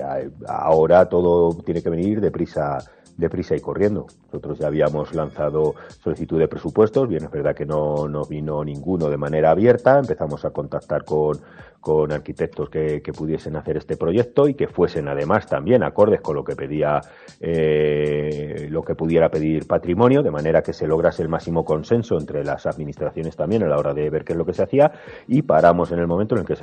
ahora 0.47 1.09
todo 1.09 1.57
tiene 1.63 1.83
que 1.83 1.89
venir 1.89 2.21
deprisa 2.21 2.79
deprisa 3.17 3.55
y 3.57 3.61
corriendo. 3.61 4.07
Nosotros 4.27 4.59
ya 4.59 4.67
habíamos 4.67 5.15
lanzado 5.15 5.75
solicitud 6.03 6.39
de 6.39 6.49
presupuestos, 6.49 7.09
bien 7.09 7.25
es 7.25 7.31
verdad 7.31 7.55
que 7.55 7.67
no, 7.67 8.09
no 8.09 8.25
vino 8.25 8.65
ninguno 8.65 9.09
de 9.09 9.17
manera 9.17 9.51
abierta, 9.51 9.99
empezamos 9.99 10.45
a 10.45 10.51
contactar 10.51 11.05
con, 11.05 11.39
con 11.85 12.11
arquitectos 12.13 12.71
que, 12.71 13.03
pudiesen 13.15 13.57
hacer 13.57 13.77
este 13.77 13.99
proyecto 13.99 14.49
y 14.49 14.55
que 14.55 14.69
fuesen 14.69 15.07
además 15.07 15.47
también 15.47 15.83
acordes 15.83 16.23
con 16.23 16.35
lo 16.35 16.43
que 16.43 16.57
pedía 16.57 17.03
eh, 17.41 18.69
lo 18.71 18.83
que 18.83 18.95
pudiera 18.95 19.29
pedir 19.29 19.67
patrimonio, 19.67 20.23
de 20.23 20.31
manera 20.31 20.63
que 20.63 20.73
se 20.73 20.87
lograse 20.87 21.23
el 21.23 21.29
máximo 21.29 21.63
consenso 21.63 22.17
entre 22.19 22.43
las 22.43 22.65
administraciones 22.65 23.37
también 23.37 23.63
a 23.65 23.69
la 23.69 23.77
hora 23.77 23.93
de 23.93 24.09
ver 24.09 24.25
qué 24.25 24.33
es 24.33 24.39
lo 24.39 24.47
que 24.47 24.55
se 24.55 24.63
hacía. 24.63 24.93
Y 25.29 25.43
paramos 25.43 25.93
en 25.93 25.99
el 25.99 26.07
momento 26.07 26.35
en 26.35 26.41
el 26.41 26.47
que 26.47 26.55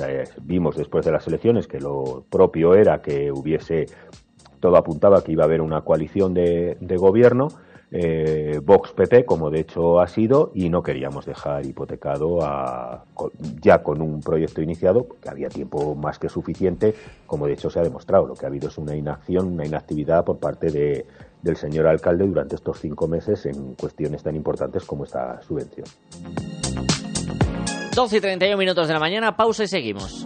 vimos 0.41 0.75
después 0.75 1.05
de 1.05 1.12
las 1.12 1.27
elecciones 1.27 1.67
que 1.67 1.79
lo 1.79 2.25
propio 2.27 2.74
era 2.74 3.00
que 3.00 3.31
hubiese 3.31 3.86
todo 4.62 4.77
apuntaba 4.77 5.22
que 5.24 5.34
iba 5.34 5.44
a 5.44 5.48
haber 5.48 5.62
una 5.62 5.82
coalición 5.82 6.34
de 6.34 6.96
gobierno 6.98 7.50
eh, 7.94 8.62
Vox 8.63 8.94
PP, 8.94 9.25
como 9.25 9.50
de 9.50 9.60
hecho 9.60 10.00
ha 10.00 10.08
sido, 10.08 10.51
y 10.56 10.70
no 10.70 10.82
queríamos 10.82 11.25
dejar 11.25 11.65
hipotecado 11.65 12.39
ya 13.62 13.84
con 13.84 14.01
un 14.01 14.22
proyecto 14.22 14.62
iniciado, 14.62 15.08
que 15.22 15.30
había 15.30 15.50
tiempo 15.50 15.94
más 15.94 16.18
que 16.18 16.30
suficiente, 16.30 16.96
como 17.27 17.48
de 17.48 17.53
hecho 17.53 17.70
se 17.70 17.80
ha 17.80 17.84
demostrado. 17.84 18.25
Lo 18.25 18.36
que 18.36 18.46
ha 18.46 18.50
habido 18.50 18.70
es 18.70 18.77
una 18.77 18.96
inacción, 18.96 19.48
una 19.48 19.65
inactividad 19.65 20.24
por 20.24 20.38
parte 20.38 20.72
de, 20.72 21.06
del 21.41 21.58
señor 21.58 21.86
alcalde 21.88 22.25
durante 22.25 22.56
estos 22.56 22.80
cinco 22.80 23.10
meses 23.10 23.46
en 23.46 23.75
cuestiones 23.75 24.24
tan 24.24 24.38
importantes 24.38 24.86
como 24.86 25.03
esta 25.03 25.41
subvención. 25.41 25.86
12 27.94 28.18
y 28.18 28.22
31 28.22 28.58
minutos 28.58 28.88
de 28.88 28.94
la 28.94 29.01
mañana, 29.01 29.36
pausa 29.36 29.65
y 29.65 29.68
seguimos. 29.68 30.24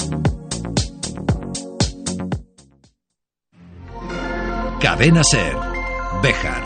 Cadena 4.80 5.24
Ser, 5.24 5.56
Bejar. 6.22 6.62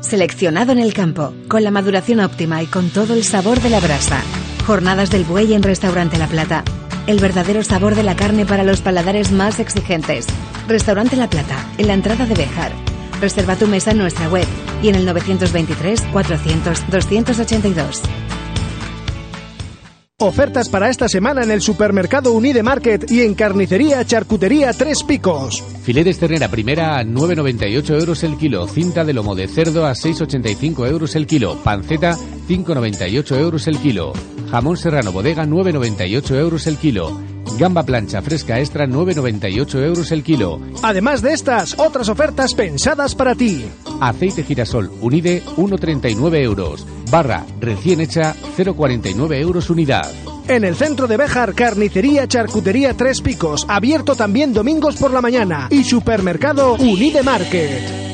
Seleccionado 0.00 0.72
en 0.72 0.78
el 0.78 0.92
campo, 0.92 1.32
con 1.48 1.64
la 1.64 1.70
maduración 1.70 2.20
óptima 2.20 2.62
y 2.62 2.66
con 2.66 2.90
todo 2.90 3.14
el 3.14 3.24
sabor 3.24 3.60
de 3.60 3.70
la 3.70 3.80
brasa. 3.80 4.20
Jornadas 4.66 5.10
del 5.10 5.24
buey 5.24 5.54
en 5.54 5.62
Restaurante 5.62 6.18
La 6.18 6.26
Plata. 6.26 6.62
El 7.06 7.20
verdadero 7.20 7.64
sabor 7.64 7.94
de 7.94 8.02
la 8.02 8.16
carne 8.16 8.44
para 8.44 8.64
los 8.64 8.82
paladares 8.82 9.32
más 9.32 9.60
exigentes. 9.60 10.26
Restaurante 10.68 11.16
La 11.16 11.30
Plata, 11.30 11.56
en 11.78 11.86
la 11.88 11.94
entrada 11.94 12.26
de 12.26 12.34
Bejar. 12.34 12.72
Reserva 13.20 13.56
tu 13.56 13.66
mesa 13.66 13.92
en 13.92 13.98
nuestra 13.98 14.28
web 14.28 14.46
y 14.82 14.88
en 14.88 14.96
el 14.96 15.06
923 15.06 16.02
400 16.12 16.90
282. 16.90 18.02
Ofertas 20.20 20.68
para 20.68 20.90
esta 20.90 21.08
semana 21.08 21.42
en 21.42 21.50
el 21.50 21.60
supermercado 21.60 22.32
Unide 22.34 22.62
Market 22.62 23.10
y 23.10 23.22
en 23.22 23.34
carnicería 23.34 24.04
Charcutería 24.04 24.72
Tres 24.72 25.02
Picos. 25.02 25.60
Filetes 25.82 26.20
ternera 26.20 26.48
primera 26.48 26.98
a 26.98 27.02
9,98 27.02 27.98
euros 27.98 28.22
el 28.22 28.36
kilo. 28.36 28.68
Cinta 28.68 29.04
de 29.04 29.12
lomo 29.12 29.34
de 29.34 29.48
cerdo 29.48 29.86
a 29.86 29.94
6,85 29.94 30.88
euros 30.88 31.16
el 31.16 31.26
kilo. 31.26 31.56
Panceta 31.64 32.16
5,98 32.46 33.38
euros 33.40 33.66
el 33.66 33.78
kilo. 33.78 34.12
Jamón 34.52 34.76
serrano 34.76 35.10
bodega 35.10 35.46
9,98 35.46 36.36
euros 36.36 36.68
el 36.68 36.76
kilo. 36.76 37.33
Gamba 37.58 37.84
plancha 37.84 38.20
fresca 38.20 38.58
extra 38.58 38.86
9,98 38.86 39.84
euros 39.84 40.10
el 40.12 40.22
kilo. 40.22 40.60
Además 40.82 41.22
de 41.22 41.32
estas, 41.32 41.78
otras 41.78 42.08
ofertas 42.08 42.54
pensadas 42.54 43.14
para 43.14 43.34
ti. 43.34 43.64
Aceite 44.00 44.42
girasol 44.42 44.90
Unide 45.00 45.42
1,39 45.56 46.42
euros. 46.42 46.86
Barra 47.10 47.44
recién 47.60 48.00
hecha 48.00 48.34
0,49 48.56 49.40
euros 49.40 49.70
unidad. 49.70 50.10
En 50.48 50.64
el 50.64 50.74
centro 50.74 51.06
de 51.06 51.16
Béjar, 51.16 51.54
carnicería, 51.54 52.28
charcutería 52.28 52.94
Tres 52.94 53.22
Picos, 53.22 53.64
abierto 53.68 54.14
también 54.14 54.52
domingos 54.52 54.96
por 54.96 55.10
la 55.10 55.22
mañana. 55.22 55.68
Y 55.70 55.84
supermercado 55.84 56.74
Unide 56.74 57.22
Market. 57.22 58.13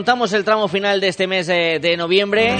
Afrontamos 0.00 0.32
el 0.32 0.46
tramo 0.46 0.66
final 0.66 0.98
de 0.98 1.08
este 1.08 1.26
mes 1.26 1.46
de, 1.46 1.94
noviembre. 1.98 2.56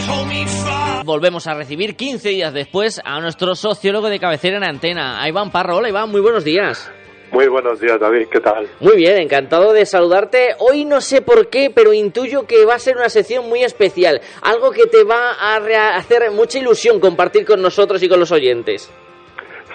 Volvemos 1.06 1.46
a 1.46 1.54
recibir 1.54 1.96
15 1.96 2.28
días 2.28 2.52
después 2.52 3.00
a 3.02 3.18
nuestro 3.18 3.54
sociólogo 3.54 4.10
de 4.10 4.18
cabecera 4.18 4.58
en 4.58 4.64
antena, 4.64 5.22
a 5.22 5.26
Iván 5.26 5.50
Parro. 5.50 5.78
Hola 5.78 5.88
Iván, 5.88 6.10
muy 6.10 6.20
buenos 6.20 6.44
días. 6.44 6.92
Muy 7.32 7.48
buenos 7.48 7.80
días, 7.80 7.98
David, 7.98 8.26
¿qué 8.30 8.40
tal? 8.40 8.66
Muy 8.80 8.96
bien, 8.96 9.18
encantado 9.22 9.72
de 9.72 9.86
saludarte. 9.86 10.48
Hoy 10.58 10.84
no 10.84 11.00
sé 11.00 11.22
por 11.22 11.48
qué, 11.48 11.72
pero 11.74 11.94
intuyo 11.94 12.46
que 12.46 12.66
va 12.66 12.74
a 12.74 12.78
ser 12.78 12.98
una 12.98 13.08
sección 13.08 13.48
muy 13.48 13.62
especial, 13.62 14.20
algo 14.42 14.70
que 14.70 14.84
te 14.84 15.02
va 15.04 15.32
a 15.32 15.96
hacer 15.96 16.30
mucha 16.32 16.58
ilusión 16.58 17.00
compartir 17.00 17.46
con 17.46 17.62
nosotros 17.62 18.02
y 18.02 18.08
con 18.10 18.20
los 18.20 18.32
oyentes. 18.32 18.92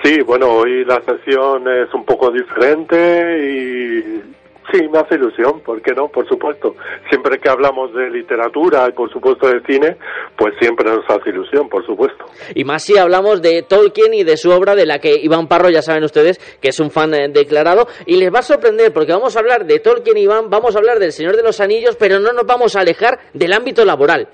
Sí, 0.04 0.22
bueno, 0.22 0.52
hoy 0.52 0.86
la 0.86 1.02
sección 1.02 1.68
es 1.68 1.92
un 1.96 2.06
poco 2.06 2.30
diferente 2.30 3.40
y 3.44 4.35
Sí, 4.72 4.88
me 4.90 4.98
hace 4.98 5.16
ilusión, 5.16 5.62
¿por 5.62 5.82
qué 5.82 5.94
no? 5.94 6.08
Por 6.08 6.28
supuesto. 6.28 6.76
Siempre 7.10 7.38
que 7.40 7.50
hablamos 7.50 7.94
de 7.94 8.10
literatura 8.10 8.88
y 8.90 8.94
por 8.94 9.12
supuesto 9.12 9.48
de 9.48 9.62
cine, 9.62 9.98
pues 10.36 10.56
siempre 10.60 10.90
nos 10.90 11.08
hace 11.08 11.30
ilusión, 11.30 11.70
por 11.70 11.86
supuesto. 11.86 12.26
Y 12.56 12.64
más 12.64 12.84
si 12.84 12.98
hablamos 12.98 13.42
de 13.42 13.62
Tolkien 13.62 14.14
y 14.14 14.24
de 14.24 14.38
su 14.38 14.50
obra, 14.50 14.74
de 14.74 14.86
la 14.86 15.00
que 15.00 15.14
Iván 15.22 15.48
Parro, 15.48 15.70
ya 15.70 15.82
saben 15.82 16.04
ustedes, 16.04 16.40
que 16.60 16.70
es 16.70 16.80
un 16.80 16.90
fan 16.90 17.14
eh, 17.14 17.30
declarado, 17.30 17.88
y 18.08 18.18
les 18.18 18.34
va 18.34 18.40
a 18.40 18.44
sorprender 18.44 18.92
porque 18.92 19.14
vamos 19.14 19.36
a 19.36 19.40
hablar 19.40 19.66
de 19.66 19.80
Tolkien, 19.80 20.18
Iván, 20.18 20.50
vamos 20.50 20.76
a 20.76 20.80
hablar 20.80 20.98
del 20.98 21.12
Señor 21.12 21.36
de 21.36 21.44
los 21.44 21.62
Anillos, 21.62 21.96
pero 21.98 22.20
no 22.20 22.34
nos 22.34 22.46
vamos 22.46 22.76
a 22.76 22.82
alejar 22.82 23.20
del 23.34 23.54
ámbito 23.54 23.86
laboral. 23.86 24.28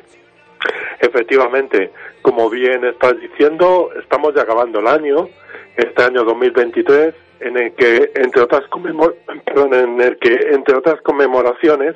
Efectivamente, 0.99 1.91
como 2.21 2.49
bien 2.49 2.85
estás 2.85 3.19
diciendo, 3.19 3.89
estamos 4.01 4.33
ya 4.33 4.43
acabando 4.43 4.79
el 4.79 4.87
año, 4.87 5.27
este 5.75 6.03
año 6.03 6.23
2023 6.23 7.15
en 7.41 7.57
el 7.57 7.73
que 7.73 8.11
entre 8.15 8.41
otras 8.41 8.61
en 8.71 10.01
el 10.01 10.17
que 10.17 10.33
entre 10.51 10.75
otras 10.75 11.01
conmemoraciones 11.01 11.95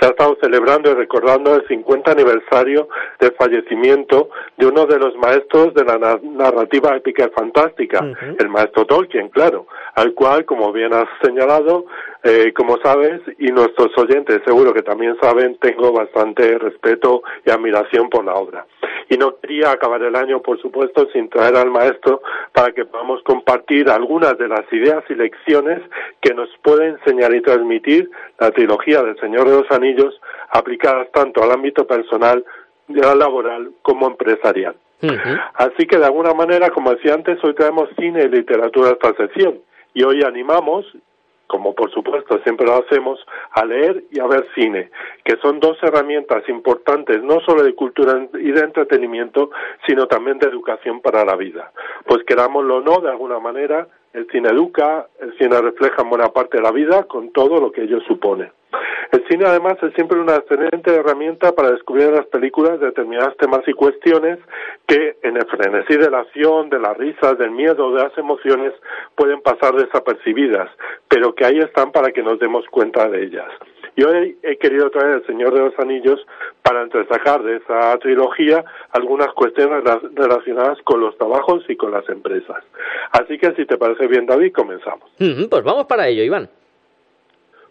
se 0.00 0.06
ha 0.06 0.10
estado 0.10 0.36
celebrando 0.40 0.90
y 0.90 0.94
recordando 0.94 1.54
el 1.54 1.66
50 1.68 2.10
aniversario 2.10 2.88
del 3.20 3.32
fallecimiento 3.32 4.30
de 4.56 4.66
uno 4.66 4.86
de 4.86 4.98
los 4.98 5.16
maestros 5.16 5.74
de 5.74 5.84
la 5.84 6.18
narrativa 6.22 6.96
épica 6.96 7.26
y 7.26 7.30
fantástica, 7.30 8.04
el 8.38 8.48
maestro 8.48 8.86
Tolkien, 8.86 9.28
claro, 9.28 9.66
al 9.94 10.14
cual, 10.14 10.44
como 10.44 10.72
bien 10.72 10.92
has 10.92 11.08
señalado, 11.22 11.86
eh, 12.26 12.54
como 12.54 12.78
sabes, 12.78 13.20
y 13.38 13.48
nuestros 13.48 13.90
oyentes 13.98 14.40
seguro 14.46 14.72
que 14.72 14.80
también 14.80 15.14
saben, 15.20 15.58
tengo 15.58 15.92
bastante 15.92 16.58
respeto 16.58 17.22
y 17.44 17.50
admiración 17.50 18.08
por 18.08 18.24
la 18.24 18.34
obra. 18.34 18.66
Y 19.10 19.18
no 19.18 19.36
quería 19.36 19.72
acabar 19.72 20.02
el 20.02 20.16
año, 20.16 20.40
por 20.40 20.58
supuesto, 20.58 21.06
sin 21.12 21.28
traer 21.28 21.54
al 21.54 21.70
maestro 21.70 22.22
para 22.52 22.72
que 22.72 22.86
podamos 22.86 23.22
compartir 23.24 23.90
algunas 23.90 24.38
de 24.38 24.48
las 24.48 24.64
ideas 24.72 25.04
y 25.10 25.14
lecciones 25.14 25.82
que 26.22 26.32
nos 26.32 26.48
puede 26.62 26.86
enseñar 26.88 27.34
y 27.34 27.42
transmitir 27.42 28.10
la 28.40 28.50
trilogía 28.52 29.02
del 29.02 29.20
Señor 29.20 29.46
de 29.50 29.60
los 29.60 29.70
Anillos 29.70 30.18
aplicadas 30.50 31.12
tanto 31.12 31.42
al 31.42 31.50
ámbito 31.50 31.86
personal, 31.86 32.42
laboral 32.88 33.70
como 33.82 34.06
empresarial. 34.06 34.76
Así 35.54 35.86
que 35.86 35.98
de 35.98 36.06
alguna 36.06 36.32
manera, 36.32 36.70
como 36.70 36.94
decía 36.94 37.12
antes, 37.12 37.38
hoy 37.44 37.54
traemos 37.54 37.90
cine 37.98 38.24
y 38.24 38.28
literatura 38.28 38.88
a 38.88 38.92
esta 38.92 39.14
sección 39.14 39.58
y 39.92 40.02
hoy 40.02 40.22
animamos 40.22 40.86
como 41.46 41.74
por 41.74 41.90
supuesto 41.92 42.38
siempre 42.42 42.66
lo 42.66 42.74
hacemos, 42.74 43.24
a 43.52 43.64
leer 43.64 44.04
y 44.10 44.20
a 44.20 44.26
ver 44.26 44.46
cine, 44.54 44.90
que 45.24 45.36
son 45.36 45.60
dos 45.60 45.76
herramientas 45.82 46.48
importantes 46.48 47.22
no 47.22 47.40
solo 47.40 47.62
de 47.62 47.74
cultura 47.74 48.26
y 48.34 48.50
de 48.50 48.60
entretenimiento, 48.60 49.50
sino 49.86 50.06
también 50.06 50.38
de 50.38 50.48
educación 50.48 51.00
para 51.00 51.24
la 51.24 51.36
vida. 51.36 51.72
Pues 52.06 52.24
querámoslo 52.24 52.76
o 52.76 52.80
no, 52.80 53.00
de 53.00 53.10
alguna 53.10 53.38
manera, 53.38 53.86
el 54.12 54.28
cine 54.30 54.48
educa, 54.50 55.08
el 55.20 55.36
cine 55.38 55.60
refleja 55.60 56.02
en 56.02 56.10
buena 56.10 56.28
parte 56.28 56.58
de 56.58 56.62
la 56.62 56.70
vida 56.70 57.04
con 57.04 57.32
todo 57.32 57.60
lo 57.60 57.72
que 57.72 57.82
ello 57.82 58.00
supone. 58.02 58.52
El 59.12 59.26
cine 59.28 59.44
además 59.46 59.74
es 59.82 59.92
siempre 59.94 60.18
una 60.18 60.36
excelente 60.36 60.94
herramienta 60.94 61.52
para 61.52 61.70
descubrir 61.70 62.08
en 62.08 62.14
las 62.16 62.26
películas 62.26 62.80
determinados 62.80 63.36
temas 63.36 63.60
y 63.66 63.72
cuestiones 63.72 64.38
que 64.86 65.16
en 65.22 65.36
el 65.36 65.46
frenesí 65.46 65.96
de 65.96 66.10
la 66.10 66.20
acción, 66.20 66.70
de 66.70 66.78
las 66.78 66.96
risas, 66.96 67.38
del 67.38 67.50
miedo, 67.50 67.92
de 67.92 68.02
las 68.02 68.16
emociones 68.18 68.72
pueden 69.14 69.40
pasar 69.40 69.74
desapercibidas, 69.74 70.70
pero 71.08 71.34
que 71.34 71.44
ahí 71.44 71.58
están 71.58 71.92
para 71.92 72.12
que 72.12 72.22
nos 72.22 72.38
demos 72.38 72.64
cuenta 72.70 73.08
de 73.08 73.24
ellas. 73.24 73.48
Y 73.96 74.02
hoy 74.02 74.36
he 74.42 74.56
querido 74.56 74.90
traer 74.90 75.16
El 75.16 75.26
Señor 75.26 75.54
de 75.54 75.60
los 75.60 75.78
Anillos 75.78 76.20
para 76.62 76.82
entresacar 76.82 77.42
de 77.44 77.56
esa 77.56 77.96
trilogía 77.98 78.64
algunas 78.90 79.28
cuestiones 79.34 79.84
relacionadas 80.14 80.78
con 80.82 81.00
los 81.00 81.16
trabajos 81.16 81.64
y 81.68 81.76
con 81.76 81.92
las 81.92 82.08
empresas. 82.08 82.64
Así 83.12 83.38
que 83.38 83.54
si 83.54 83.64
te 83.66 83.76
parece 83.76 84.08
bien, 84.08 84.26
David, 84.26 84.52
comenzamos. 84.52 85.08
Pues 85.16 85.62
vamos 85.62 85.86
para 85.86 86.08
ello, 86.08 86.24
Iván. 86.24 86.48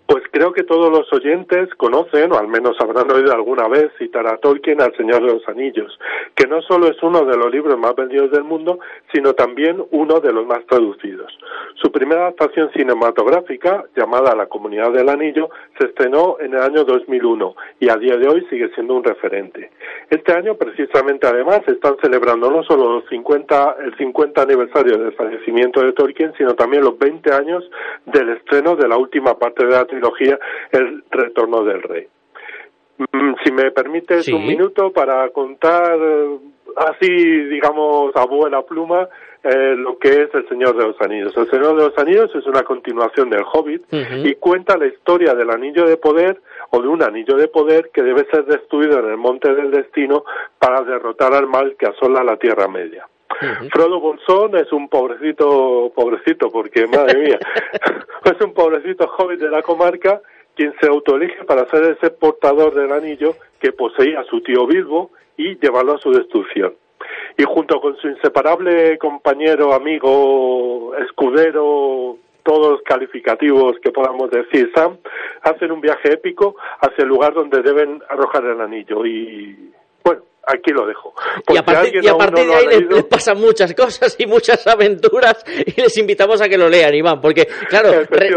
Pues 0.06 0.24
creo 0.32 0.52
que 0.52 0.64
todos 0.64 0.92
los 0.92 1.12
oyentes 1.14 1.74
conocen, 1.76 2.34
o 2.34 2.38
al 2.38 2.48
menos 2.48 2.76
habrán 2.82 3.10
oído 3.10 3.34
alguna 3.34 3.68
vez, 3.70 3.90
citar 3.98 4.28
a 4.28 4.38
Tolkien 4.38 4.82
al 4.82 4.96
Señor 4.98 5.22
de 5.22 5.34
los 5.34 5.48
Anillos, 5.48 5.98
que 6.36 6.46
no 6.46 6.62
solo 6.62 6.88
es 6.88 7.02
uno 7.02 7.24
de 7.24 7.38
los 7.38 7.50
libros 7.52 7.80
más 7.80 7.96
vendidos 7.96 8.32
del 8.32 8.44
mundo, 8.44 8.80
sino 9.14 9.34
también 9.34 9.84
uno 9.92 10.20
de 10.20 10.34
los 10.34 10.46
más 10.46 10.66
traducidos. 10.66 11.32
Su 11.76 11.92
primera 11.92 12.22
adaptación 12.24 12.70
cinematográfica, 12.72 13.86
llamada 13.96 14.36
La 14.36 14.48
Comunidad 14.48 14.92
del 14.92 15.08
Anillo, 15.08 15.50
se 15.80 15.88
estrenó 15.88 16.38
en 16.40 16.54
el 16.54 16.62
año 16.62 16.84
2001 16.84 17.56
y 17.80 17.90
a 17.90 17.96
día 17.96 18.18
de 18.18 18.28
hoy 18.28 18.46
sigue 18.50 18.70
siendo 18.76 18.96
un 18.96 19.04
referente. 19.04 19.72
Este 20.10 20.34
año, 20.34 20.56
precisamente, 20.56 21.28
además, 21.28 21.62
están 21.68 21.96
celebrando 22.02 22.52
no 22.52 22.64
solo 22.64 22.92
los 22.92 23.10
50, 23.10 23.78
el 23.86 23.96
50 23.98 24.42
aniversario 24.42 24.98
del 24.98 25.14
fallecimiento 25.14 25.82
de 25.82 25.94
Tolkien, 25.94 26.34
sino 26.38 26.56
también 26.56 26.84
los 26.84 26.98
20 27.00 27.34
años 27.34 27.64
del 28.06 28.30
estreno 28.30 28.76
de 28.76 28.88
la 28.88 28.98
última 28.98 29.38
parte 29.40 29.66
de 29.66 29.72
la 29.72 29.86
trilogía 29.94 30.40
El 30.72 31.04
Retorno 31.10 31.64
del 31.64 31.82
Rey. 31.82 32.08
Mm, 32.98 33.34
si 33.44 33.52
me 33.52 33.72
permites 33.72 34.28
un 34.30 34.46
minuto 34.46 34.92
para 34.92 35.30
contar 35.30 35.98
eh, 36.00 36.38
así, 36.78 37.08
digamos, 37.08 38.16
a 38.16 38.26
buena 38.26 38.62
pluma, 38.62 39.08
eh, 39.44 39.76
lo 39.76 39.98
que 39.98 40.10
es 40.10 40.34
El 40.34 40.48
Señor 40.48 40.78
de 40.78 40.88
los 40.88 41.02
Anillos. 41.02 41.36
El 41.36 41.50
Señor 41.50 41.76
de 41.76 41.88
los 41.88 41.98
Anillos 41.98 42.34
es 42.34 42.46
una 42.46 42.64
continuación 42.64 43.30
del 43.30 43.44
Hobbit 43.44 43.84
y 43.92 44.36
cuenta 44.36 44.78
la 44.78 44.88
historia 44.88 45.34
del 45.34 45.50
anillo 45.50 45.86
de 45.86 45.98
poder 45.98 46.40
o 46.70 46.82
de 46.82 46.88
un 46.88 47.04
anillo 47.04 47.36
de 47.36 47.48
poder 47.48 47.90
que 47.94 48.04
debe 48.04 48.26
ser 48.32 48.46
destruido 48.46 49.00
en 49.00 49.10
el 49.10 49.18
monte 49.18 49.54
del 49.54 49.72
destino 49.72 50.24
para 50.60 50.82
derrotar 50.84 51.34
al 51.34 51.48
mal 51.48 51.76
que 51.78 51.88
asola 51.88 52.24
la 52.24 52.38
Tierra 52.38 52.68
Media. 52.68 53.06
Frodo 53.72 54.00
Bolsón 54.00 54.56
es 54.58 54.72
un 54.72 54.90
pobrecito, 54.90 55.92
pobrecito, 55.96 56.50
porque 56.50 56.88
madre 56.88 57.20
mía, 57.20 57.40
es 58.26 58.46
un 58.46 58.54
pobrecito 58.54 59.08
joven 59.08 59.40
de 59.40 59.50
la 59.50 59.62
comarca 59.62 60.22
quien 60.56 60.74
se 60.80 60.88
autoelige 60.88 61.44
para 61.46 61.70
ser 61.70 61.98
ese 61.98 62.12
portador 62.12 62.76
del 62.76 62.92
anillo 62.92 63.36
que 63.60 63.72
poseía 63.72 64.24
su 64.30 64.42
tío 64.42 64.68
Bilbo 64.68 65.12
y 65.36 65.58
llevarlo 65.60 65.96
a 65.96 66.00
su 66.00 66.12
destrucción. 66.12 66.76
Y 67.38 67.44
junto 67.44 67.82
con 67.82 67.98
su 67.98 68.08
inseparable 68.08 68.98
compañero, 69.00 69.74
amigo, 69.74 70.96
escudero, 70.98 72.18
todos 72.44 72.74
los 72.74 72.82
calificativos 72.84 73.78
que 73.82 73.92
podamos 73.92 74.30
decir, 74.30 74.72
Sam, 74.76 74.98
hacen 75.42 75.72
un 75.72 75.82
viaje 75.82 76.14
épico 76.14 76.56
hacia 76.82 77.04
el 77.04 77.10
lugar 77.10 77.34
donde 77.34 77.62
deben 77.62 78.04
arrojar 78.10 78.46
el 78.46 78.62
anillo. 78.62 79.06
Y 79.06 79.72
aquí 80.46 80.72
lo 80.72 80.86
dejo. 80.86 81.14
y 81.48 81.58
a 81.58 81.64
partir, 81.64 82.02
de 82.02 82.10
ahí 82.54 82.82
les, 82.90 83.06
pasan 83.06 83.40
muchas 83.40 83.74
cosas 83.74 84.16
y 84.20 84.26
muchas 84.26 84.66
aventuras 84.68 85.44
y 85.66 85.80
les 85.80 85.98
invitamos 85.98 86.42
a 86.42 86.50
que 86.50 86.58
lo 86.58 86.70
lean, 86.70 86.94
Iván, 86.94 87.22
porque, 87.22 87.48
claro, 87.70 87.92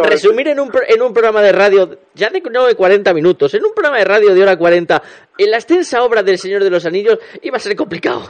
resumir 0.05 0.49
en 0.49 0.61
un, 0.61 0.71
en 0.89 1.03
un 1.03 1.13
programa 1.13 1.43
de 1.43 1.53
radio, 1.53 1.99
ya 2.15 2.31
de, 2.31 2.41
no 2.51 2.67
de 2.67 2.75
40 2.75 3.13
minutos, 3.15 3.55
en 3.55 3.65
un 3.65 3.73
programa 3.75 3.99
de 3.99 4.05
radio 4.05 4.35
de 4.35 4.43
hora 4.43 4.57
40, 4.57 5.03
en 5.39 5.51
la 5.51 5.57
extensa 5.57 6.03
obra 6.03 6.23
del 6.23 6.39
Señor 6.39 6.63
de 6.63 6.71
los 6.71 6.87
Anillos, 6.87 7.19
iba 7.43 7.57
a 7.57 7.61
ser 7.61 7.77
complicado. 7.77 8.23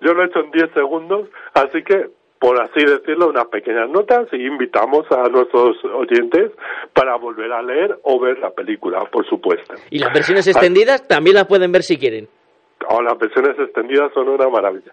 Yo 0.00 0.12
lo 0.12 0.22
he 0.22 0.26
hecho 0.26 0.40
en 0.40 0.50
10 0.50 0.72
segundos, 0.74 1.28
así 1.54 1.82
que 1.82 2.10
por 2.38 2.60
así 2.60 2.84
decirlo, 2.84 3.28
unas 3.30 3.46
pequeñas 3.46 3.88
notas 3.88 4.28
y 4.32 4.44
invitamos 4.44 5.06
a 5.10 5.30
nuestros 5.30 5.82
oyentes 5.82 6.50
para 6.92 7.16
volver 7.16 7.50
a 7.50 7.62
leer 7.62 7.98
o 8.02 8.20
ver 8.20 8.38
la 8.38 8.50
película, 8.50 9.02
por 9.10 9.26
supuesto. 9.26 9.72
Y 9.88 9.98
las 9.98 10.12
versiones 10.12 10.46
extendidas 10.46 11.08
también 11.08 11.36
las 11.36 11.46
pueden 11.46 11.72
ver 11.72 11.82
si 11.82 11.96
quieren 11.96 12.28
o 12.88 13.02
las 13.02 13.18
versiones 13.18 13.58
extendidas 13.58 14.12
son 14.12 14.28
una 14.28 14.48
maravilla, 14.48 14.92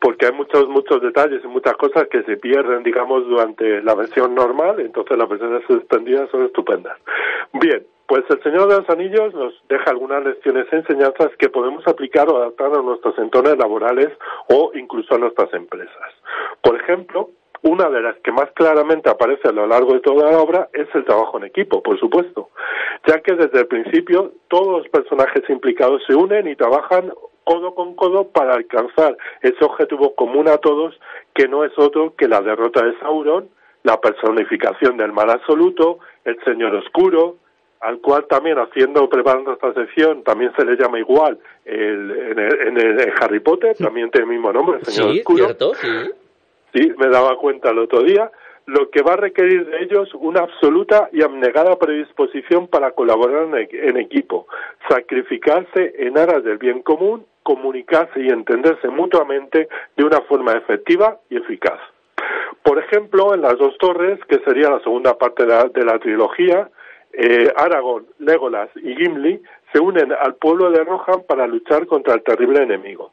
porque 0.00 0.26
hay 0.26 0.32
muchos 0.32 0.68
muchos 0.68 1.00
detalles 1.00 1.42
y 1.44 1.48
muchas 1.48 1.74
cosas 1.74 2.08
que 2.08 2.22
se 2.22 2.36
pierden, 2.36 2.82
digamos, 2.82 3.26
durante 3.26 3.82
la 3.82 3.94
versión 3.94 4.34
normal, 4.34 4.80
entonces 4.80 5.16
las 5.16 5.28
versiones 5.28 5.62
extendidas 5.68 6.30
son 6.30 6.44
estupendas. 6.44 6.98
Bien, 7.52 7.84
pues 8.06 8.24
el 8.28 8.42
Señor 8.42 8.68
de 8.68 8.78
los 8.78 8.90
Anillos 8.90 9.34
nos 9.34 9.54
deja 9.68 9.90
algunas 9.90 10.24
lecciones 10.24 10.66
e 10.70 10.76
enseñanzas 10.76 11.30
que 11.38 11.48
podemos 11.48 11.86
aplicar 11.86 12.28
o 12.28 12.36
adaptar 12.36 12.72
a 12.74 12.82
nuestros 12.82 13.18
entornos 13.18 13.56
laborales 13.56 14.10
o 14.48 14.72
incluso 14.74 15.14
a 15.14 15.18
nuestras 15.18 15.52
empresas. 15.54 16.12
Por 16.62 16.76
ejemplo, 16.76 17.30
una 17.64 17.88
de 17.88 18.02
las 18.02 18.16
que 18.18 18.30
más 18.30 18.50
claramente 18.52 19.08
aparece 19.08 19.48
a 19.48 19.52
lo 19.52 19.66
largo 19.66 19.94
de 19.94 20.00
toda 20.00 20.30
la 20.30 20.38
obra 20.38 20.68
es 20.74 20.86
el 20.94 21.04
trabajo 21.04 21.38
en 21.38 21.44
equipo, 21.44 21.82
por 21.82 21.98
supuesto, 21.98 22.50
ya 23.06 23.20
que 23.20 23.34
desde 23.34 23.60
el 23.60 23.66
principio 23.66 24.32
todos 24.48 24.82
los 24.82 24.88
personajes 24.88 25.42
implicados 25.48 26.02
se 26.06 26.14
unen 26.14 26.46
y 26.46 26.56
trabajan 26.56 27.10
codo 27.42 27.74
con 27.74 27.94
codo 27.94 28.28
para 28.28 28.54
alcanzar 28.54 29.16
ese 29.40 29.64
objetivo 29.64 30.14
común 30.14 30.48
a 30.48 30.58
todos, 30.58 30.94
que 31.34 31.48
no 31.48 31.64
es 31.64 31.72
otro 31.78 32.14
que 32.16 32.28
la 32.28 32.42
derrota 32.42 32.84
de 32.84 32.98
Sauron, 32.98 33.48
la 33.82 33.98
personificación 33.98 34.98
del 34.98 35.12
mal 35.12 35.30
absoluto, 35.30 36.00
el 36.24 36.38
Señor 36.44 36.74
Oscuro, 36.74 37.36
al 37.80 37.98
cual 38.00 38.26
también 38.28 38.58
haciendo, 38.58 39.08
preparando 39.08 39.52
esta 39.52 39.72
sección, 39.72 40.22
también 40.22 40.52
se 40.56 40.66
le 40.66 40.76
llama 40.76 40.98
igual 40.98 41.38
el, 41.64 42.10
en, 42.36 42.78
el, 42.78 43.12
Harry 43.20 43.40
Potter, 43.40 43.74
también 43.76 44.10
tiene 44.10 44.24
el 44.26 44.32
mismo 44.32 44.52
nombre, 44.52 44.78
el 44.80 44.86
Señor 44.86 45.12
Oscuro. 45.12 45.74
sí 45.74 45.88
sí, 46.74 46.92
me 46.98 47.08
daba 47.08 47.36
cuenta 47.38 47.70
el 47.70 47.78
otro 47.78 48.02
día, 48.02 48.30
lo 48.66 48.90
que 48.90 49.02
va 49.02 49.12
a 49.12 49.16
requerir 49.16 49.66
de 49.66 49.82
ellos 49.82 50.08
una 50.14 50.40
absoluta 50.40 51.08
y 51.12 51.22
abnegada 51.22 51.78
predisposición 51.78 52.66
para 52.68 52.92
colaborar 52.92 53.46
en, 53.70 53.96
equipo, 53.96 54.46
sacrificarse 54.88 55.94
en 55.98 56.18
aras 56.18 56.44
del 56.44 56.58
bien 56.58 56.82
común, 56.82 57.26
comunicarse 57.42 58.20
y 58.20 58.28
entenderse 58.28 58.88
mutuamente 58.88 59.68
de 59.96 60.04
una 60.04 60.22
forma 60.22 60.52
efectiva 60.52 61.18
y 61.28 61.36
eficaz. 61.36 61.78
Por 62.62 62.78
ejemplo, 62.78 63.34
en 63.34 63.42
las 63.42 63.58
dos 63.58 63.76
torres, 63.78 64.18
que 64.28 64.38
sería 64.38 64.70
la 64.70 64.80
segunda 64.80 65.18
parte 65.18 65.44
de 65.44 65.84
la, 65.84 65.98
trilogía, 65.98 66.70
eh, 67.12 67.52
Aragorn, 67.54 68.06
Legolas 68.18 68.70
y 68.76 68.96
Gimli 68.96 69.42
se 69.72 69.80
unen 69.80 70.12
al 70.12 70.36
pueblo 70.36 70.70
de 70.70 70.82
Rohan 70.82 71.24
para 71.28 71.46
luchar 71.46 71.86
contra 71.86 72.14
el 72.14 72.22
terrible 72.22 72.62
enemigo. 72.62 73.12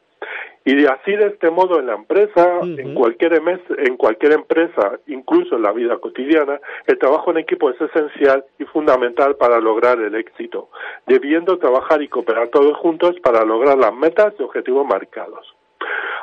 Y 0.64 0.76
de 0.76 0.88
así 0.88 1.12
de 1.12 1.26
este 1.26 1.50
modo 1.50 1.80
en 1.80 1.86
la 1.86 1.94
empresa, 1.94 2.60
en 2.62 2.94
cualquier 2.94 3.32
en 3.78 3.96
cualquier 3.96 4.32
empresa, 4.32 4.98
incluso 5.08 5.56
en 5.56 5.62
la 5.62 5.72
vida 5.72 5.98
cotidiana, 5.98 6.60
el 6.86 6.98
trabajo 6.98 7.32
en 7.32 7.38
equipo 7.38 7.70
es 7.70 7.80
esencial 7.80 8.44
y 8.58 8.64
fundamental 8.66 9.36
para 9.36 9.58
lograr 9.58 10.00
el 10.00 10.14
éxito, 10.14 10.68
debiendo 11.06 11.58
trabajar 11.58 12.00
y 12.02 12.08
cooperar 12.08 12.48
todos 12.48 12.76
juntos 12.78 13.16
para 13.22 13.44
lograr 13.44 13.76
las 13.76 13.94
metas 13.94 14.34
y 14.38 14.42
objetivos 14.42 14.86
marcados. 14.86 15.54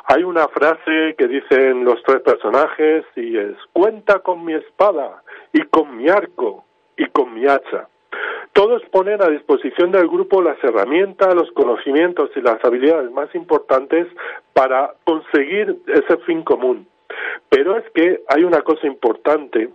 Hay 0.06 0.22
una 0.22 0.48
frase 0.48 1.14
que 1.18 1.28
dicen 1.28 1.84
los 1.84 2.02
tres 2.02 2.20
personajes 2.22 3.04
y 3.16 3.36
es 3.36 3.56
cuenta 3.72 4.20
con 4.20 4.44
mi 4.44 4.54
espada 4.54 5.22
y 5.52 5.62
con 5.64 5.96
mi 5.96 6.08
arco 6.08 6.64
y 6.96 7.06
con 7.06 7.34
mi 7.34 7.46
hacha. 7.46 7.88
Todos 8.60 8.82
ponen 8.90 9.22
a 9.22 9.30
disposición 9.30 9.90
del 9.90 10.06
grupo 10.06 10.42
las 10.42 10.62
herramientas, 10.62 11.34
los 11.34 11.50
conocimientos 11.52 12.28
y 12.36 12.42
las 12.42 12.62
habilidades 12.62 13.10
más 13.10 13.34
importantes 13.34 14.06
para 14.52 14.92
conseguir 15.04 15.78
ese 15.86 16.18
fin 16.26 16.42
común. 16.42 16.86
Pero 17.48 17.78
es 17.78 17.90
que 17.94 18.20
hay 18.28 18.44
una 18.44 18.60
cosa 18.60 18.86
importante 18.86 19.70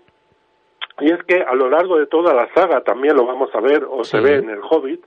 y 1.00 1.12
es 1.12 1.18
que 1.24 1.42
a 1.42 1.56
lo 1.56 1.68
largo 1.68 1.98
de 1.98 2.06
toda 2.06 2.36
la 2.36 2.48
saga, 2.54 2.82
también 2.82 3.16
lo 3.16 3.26
vamos 3.26 3.50
a 3.56 3.60
ver 3.60 3.88
o 3.90 4.04
se 4.04 4.20
ve 4.20 4.36
en 4.36 4.52
el 4.52 4.60
Hobbit, 4.62 5.04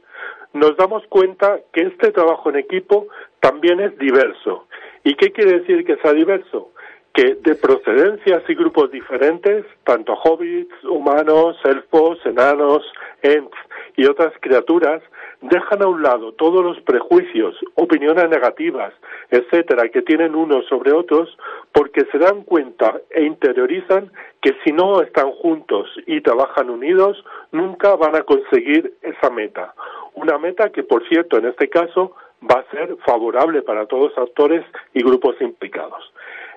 nos 0.54 0.76
damos 0.76 1.06
cuenta 1.06 1.60
que 1.72 1.82
este 1.82 2.10
trabajo 2.10 2.50
en 2.50 2.56
equipo 2.56 3.06
también 3.38 3.78
es 3.78 3.96
diverso. 3.96 4.66
¿Y 5.04 5.14
qué 5.14 5.30
quiere 5.30 5.60
decir 5.60 5.84
que 5.84 5.98
sea 5.98 6.14
diverso? 6.14 6.72
Que 7.14 7.34
de 7.34 7.54
procedencias 7.56 8.42
y 8.48 8.54
grupos 8.54 8.90
diferentes, 8.90 9.64
tanto 9.84 10.14
hobbits, 10.14 10.72
humanos, 10.84 11.56
elfos, 11.64 12.18
enanos, 12.24 12.84
ents 13.22 13.56
y 13.96 14.06
otras 14.06 14.32
criaturas 14.40 15.02
dejan 15.40 15.82
a 15.82 15.88
un 15.88 16.02
lado 16.02 16.32
todos 16.32 16.64
los 16.64 16.80
prejuicios, 16.82 17.56
opiniones 17.74 18.28
negativas, 18.28 18.92
etcétera, 19.30 19.88
que 19.88 20.02
tienen 20.02 20.34
unos 20.34 20.66
sobre 20.66 20.92
otros, 20.92 21.36
porque 21.72 22.04
se 22.10 22.18
dan 22.18 22.42
cuenta 22.42 23.00
e 23.10 23.24
interiorizan 23.24 24.10
que 24.40 24.56
si 24.64 24.72
no 24.72 25.00
están 25.02 25.30
juntos 25.32 25.88
y 26.06 26.20
trabajan 26.20 26.70
unidos, 26.70 27.24
nunca 27.52 27.96
van 27.96 28.16
a 28.16 28.22
conseguir 28.22 28.94
esa 29.02 29.30
meta. 29.30 29.74
Una 30.14 30.38
meta 30.38 30.70
que, 30.70 30.82
por 30.82 31.06
cierto, 31.08 31.38
en 31.38 31.46
este 31.46 31.68
caso, 31.68 32.14
va 32.42 32.60
a 32.60 32.70
ser 32.70 32.96
favorable 33.04 33.62
para 33.62 33.86
todos 33.86 34.10
los 34.10 34.28
actores 34.28 34.64
y 34.94 35.02
grupos 35.02 35.40
implicados. 35.40 36.12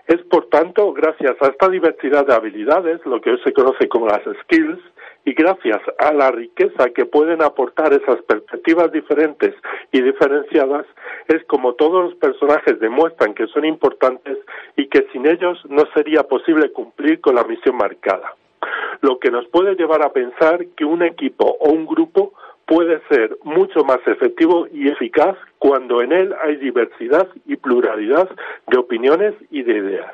Es, 0.08 0.22
por 0.24 0.48
tanto, 0.50 0.94
gracias 0.94 1.36
a 1.42 1.48
esta 1.48 1.70
diversidad 1.70 2.26
de 2.26 2.34
habilidades, 2.34 3.06
lo 3.06 3.22
que 3.22 3.32
hoy 3.32 3.40
se 3.44 3.54
conoce 3.54 3.88
como 3.88 4.08
las 4.08 4.22
skills, 4.42 4.80
y 5.24 5.34
gracias 5.34 5.80
a 6.00 6.14
la 6.14 6.32
riqueza 6.32 6.90
que 6.90 7.06
pueden 7.06 7.42
aportar 7.44 7.94
esas 7.94 8.22
perspectivas 8.24 8.92
diferentes 8.92 9.54
y 9.92 10.02
diferenciadas, 10.02 10.86
es 11.28 11.44
como 11.46 11.74
todos 11.74 12.06
los 12.06 12.16
personajes 12.16 12.80
demuestran 12.80 13.34
que 13.34 13.48
son 13.48 13.66
importantes 13.66 14.38
y 14.76 14.88
que 14.88 15.08
sin 15.12 15.28
ellos 15.28 15.60
no 15.70 15.84
sería 15.94 16.24
posible 16.24 16.72
cumplir 16.72 17.22
con 17.22 17.36
la 17.36 17.44
misión 17.44 17.78
marcada. 17.78 18.36
Lo 19.02 19.20
que 19.20 19.32
nos 19.32 19.48
puede 19.48 19.76
llevar 19.76 20.04
a 20.04 20.14
pensar 20.14 20.66
que 20.76 20.86
un 20.86 21.04
equipo 21.04 21.58
o 21.60 21.70
un 21.70 21.86
grupo 21.86 22.34
puede 22.72 23.02
ser 23.10 23.38
mucho 23.44 23.84
más 23.84 24.00
efectivo 24.06 24.66
y 24.72 24.88
eficaz 24.88 25.36
cuando 25.60 26.02
en 26.02 26.14
él 26.14 26.34
hay 26.42 26.56
diversidad 26.56 27.28
y 27.46 27.58
pluralidad 27.58 28.30
de 28.68 28.78
opiniones 28.78 29.34
y 29.50 29.62
de 29.64 29.74
ideas. 29.74 30.14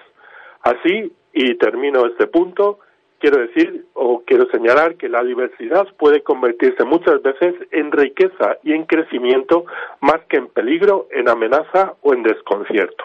Así, 0.64 1.14
y 1.34 1.54
termino 1.60 2.08
este 2.08 2.26
punto, 2.26 2.80
quiero 3.20 3.38
decir 3.38 3.86
o 3.94 4.24
quiero 4.26 4.50
señalar 4.50 4.96
que 4.96 5.08
la 5.08 5.24
diversidad 5.24 5.86
puede 6.00 6.24
convertirse 6.24 6.84
muchas 6.84 7.22
veces 7.22 7.54
en 7.70 7.92
riqueza 7.92 8.58
y 8.64 8.74
en 8.74 8.86
crecimiento 8.86 9.66
más 10.02 10.22
que 10.28 10.38
en 10.38 10.48
peligro, 10.48 11.08
en 11.12 11.30
amenaza 11.30 11.94
o 12.02 12.16
en 12.16 12.24
desconcierto. 12.24 13.04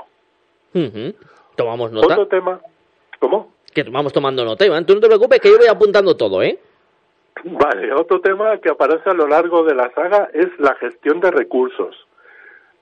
Tomamos 1.57 1.93
nota. 1.93 2.15
Otro 2.15 2.27
tema, 2.27 2.59
¿cómo? 3.19 3.53
Que 3.75 3.83
vamos 3.83 4.15
tomando 4.15 4.47
nota, 4.47 4.65
Iván. 4.65 4.87
Tú 4.87 4.95
no 4.95 5.01
te 5.01 5.09
preocupes 5.09 5.41
que 5.41 5.51
yo 5.51 5.59
voy 5.59 5.67
apuntando 5.67 6.17
todo, 6.17 6.43
¿eh? 6.43 6.59
Vale, 7.45 7.93
otro 7.93 8.21
tema 8.21 8.59
que 8.59 8.71
aparece 8.71 9.11
a 9.11 9.15
lo 9.15 9.27
largo 9.27 9.65
de 9.65 9.75
la 9.75 9.91
saga 9.95 10.29
es 10.33 10.49
la 10.59 10.75
gestión 10.77 11.21
de 11.21 11.31
recursos. 11.31 12.07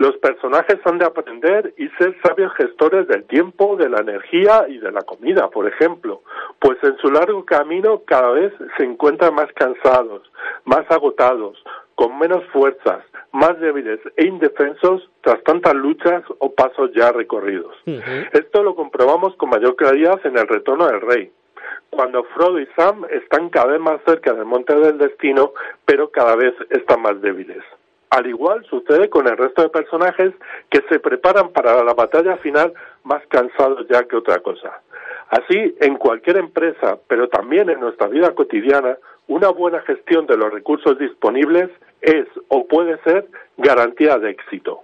Los 0.01 0.17
personajes 0.17 0.79
han 0.85 0.97
de 0.97 1.05
aprender 1.05 1.75
y 1.77 1.89
ser 1.91 2.17
sabios 2.23 2.55
gestores 2.55 3.07
del 3.07 3.25
tiempo, 3.25 3.77
de 3.77 3.91
la 3.91 4.01
energía 4.01 4.65
y 4.67 4.79
de 4.79 4.91
la 4.91 5.03
comida, 5.03 5.51
por 5.51 5.69
ejemplo, 5.69 6.23
pues 6.59 6.79
en 6.83 6.97
su 6.99 7.11
largo 7.11 7.45
camino 7.45 8.01
cada 8.07 8.31
vez 8.31 8.51
se 8.79 8.85
encuentran 8.85 9.35
más 9.35 9.53
cansados, 9.53 10.23
más 10.65 10.91
agotados, 10.91 11.63
con 11.97 12.19
menos 12.19 12.43
fuerzas, 12.47 13.05
más 13.33 13.61
débiles 13.61 14.01
e 14.17 14.25
indefensos 14.25 15.11
tras 15.21 15.45
tantas 15.45 15.75
luchas 15.75 16.23
o 16.39 16.51
pasos 16.55 16.91
ya 16.95 17.13
recorridos. 17.13 17.77
Esto 18.33 18.63
lo 18.63 18.75
comprobamos 18.75 19.37
con 19.37 19.51
mayor 19.51 19.77
claridad 19.77 20.19
en 20.25 20.39
el 20.39 20.49
retorno 20.49 20.87
del 20.87 21.03
rey, 21.03 21.31
cuando 21.91 22.25
Frodo 22.25 22.61
y 22.61 22.67
Sam 22.77 23.05
están 23.11 23.51
cada 23.51 23.73
vez 23.73 23.81
más 23.81 24.01
cerca 24.07 24.33
del 24.33 24.45
monte 24.45 24.75
del 24.75 24.99
destino, 24.99 25.53
pero 25.85 26.11
cada 26.11 26.37
vez 26.37 26.55
están 26.71 27.03
más 27.03 27.21
débiles. 27.21 27.63
Al 28.11 28.27
igual 28.27 28.65
sucede 28.65 29.09
con 29.09 29.29
el 29.29 29.37
resto 29.37 29.63
de 29.63 29.69
personajes 29.69 30.33
que 30.69 30.83
se 30.89 30.99
preparan 30.99 31.51
para 31.51 31.85
la 31.85 31.95
batalla 31.95 32.37
final 32.39 32.73
más 33.05 33.25
cansados 33.29 33.87
ya 33.89 34.05
que 34.05 34.17
otra 34.17 34.41
cosa. 34.41 34.81
Así, 35.29 35.77
en 35.81 35.97
cualquier 35.97 36.39
empresa, 36.39 36.99
pero 37.07 37.29
también 37.29 37.71
en 37.71 37.79
nuestra 37.79 38.09
vida 38.09 38.35
cotidiana, 38.35 38.97
una 39.29 39.51
buena 39.51 39.81
gestión 39.83 40.27
de 40.27 40.37
los 40.37 40.53
recursos 40.53 40.99
disponibles 40.99 41.71
es 42.03 42.27
o 42.49 42.67
puede 42.67 42.99
ser 43.03 43.27
garantía 43.57 44.19
de 44.19 44.31
éxito. 44.31 44.83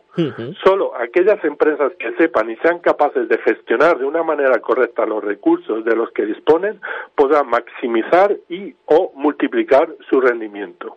Solo 0.64 0.92
aquellas 0.96 1.44
empresas 1.44 1.92
que 1.98 2.10
sepan 2.14 2.48
y 2.50 2.56
sean 2.56 2.78
capaces 2.78 3.28
de 3.28 3.36
gestionar 3.38 3.98
de 3.98 4.06
una 4.06 4.22
manera 4.22 4.58
correcta 4.60 5.04
los 5.04 5.22
recursos 5.22 5.84
de 5.84 5.94
los 5.94 6.10
que 6.12 6.24
disponen 6.24 6.80
podrán 7.14 7.48
maximizar 7.48 8.34
y 8.48 8.74
o 8.86 9.12
multiplicar 9.14 9.88
su 10.08 10.20
rendimiento. 10.22 10.96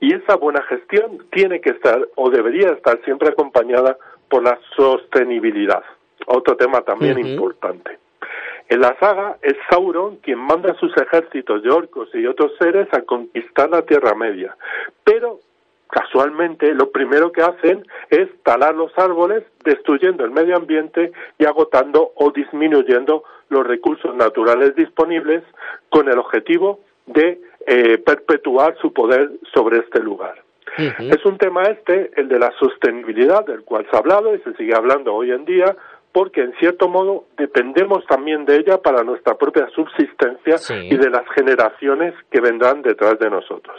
Y 0.00 0.14
esa 0.14 0.36
buena 0.36 0.62
gestión 0.62 1.26
tiene 1.30 1.60
que 1.60 1.70
estar 1.70 2.08
o 2.14 2.30
debería 2.30 2.70
estar 2.70 2.98
siempre 3.04 3.28
acompañada 3.28 3.98
por 4.30 4.42
la 4.42 4.58
sostenibilidad, 4.74 5.82
otro 6.26 6.56
tema 6.56 6.80
también 6.80 7.18
importante. 7.18 7.98
En 8.68 8.80
la 8.80 8.96
saga 8.98 9.36
es 9.42 9.54
Sauron 9.70 10.16
quien 10.16 10.38
manda 10.38 10.72
a 10.72 10.78
sus 10.78 10.96
ejércitos 10.96 11.62
de 11.62 11.70
orcos 11.70 12.08
y 12.14 12.26
otros 12.26 12.52
seres 12.58 12.88
a 12.92 13.02
conquistar 13.02 13.70
la 13.70 13.82
Tierra 13.82 14.14
Media, 14.14 14.56
pero 15.04 15.40
casualmente 15.88 16.74
lo 16.74 16.90
primero 16.90 17.30
que 17.30 17.42
hacen 17.42 17.86
es 18.10 18.28
talar 18.42 18.74
los 18.74 18.96
árboles, 18.98 19.44
destruyendo 19.64 20.24
el 20.24 20.32
medio 20.32 20.56
ambiente 20.56 21.12
y 21.38 21.44
agotando 21.44 22.12
o 22.16 22.32
disminuyendo 22.32 23.22
los 23.48 23.66
recursos 23.66 24.14
naturales 24.16 24.74
disponibles 24.74 25.44
con 25.88 26.08
el 26.08 26.18
objetivo 26.18 26.80
de 27.06 27.40
eh, 27.66 27.98
perpetuar 27.98 28.76
su 28.80 28.92
poder 28.92 29.30
sobre 29.54 29.78
este 29.78 30.00
lugar. 30.00 30.42
Es 30.76 31.24
un 31.24 31.38
tema 31.38 31.62
este, 31.62 32.10
el 32.16 32.28
de 32.28 32.38
la 32.38 32.52
sostenibilidad, 32.58 33.46
del 33.46 33.62
cual 33.62 33.86
se 33.88 33.96
ha 33.96 34.00
hablado 34.00 34.34
y 34.34 34.40
se 34.40 34.52
sigue 34.54 34.74
hablando 34.74 35.14
hoy 35.14 35.30
en 35.30 35.46
día, 35.46 35.74
porque 36.16 36.40
en 36.40 36.54
cierto 36.54 36.88
modo 36.88 37.26
dependemos 37.36 38.06
también 38.06 38.46
de 38.46 38.56
ella 38.56 38.78
para 38.78 39.04
nuestra 39.04 39.36
propia 39.36 39.68
subsistencia 39.74 40.56
y 40.82 40.96
de 40.96 41.10
las 41.10 41.28
generaciones 41.34 42.14
que 42.30 42.40
vendrán 42.40 42.80
detrás 42.80 43.18
de 43.18 43.28
nosotros. 43.28 43.76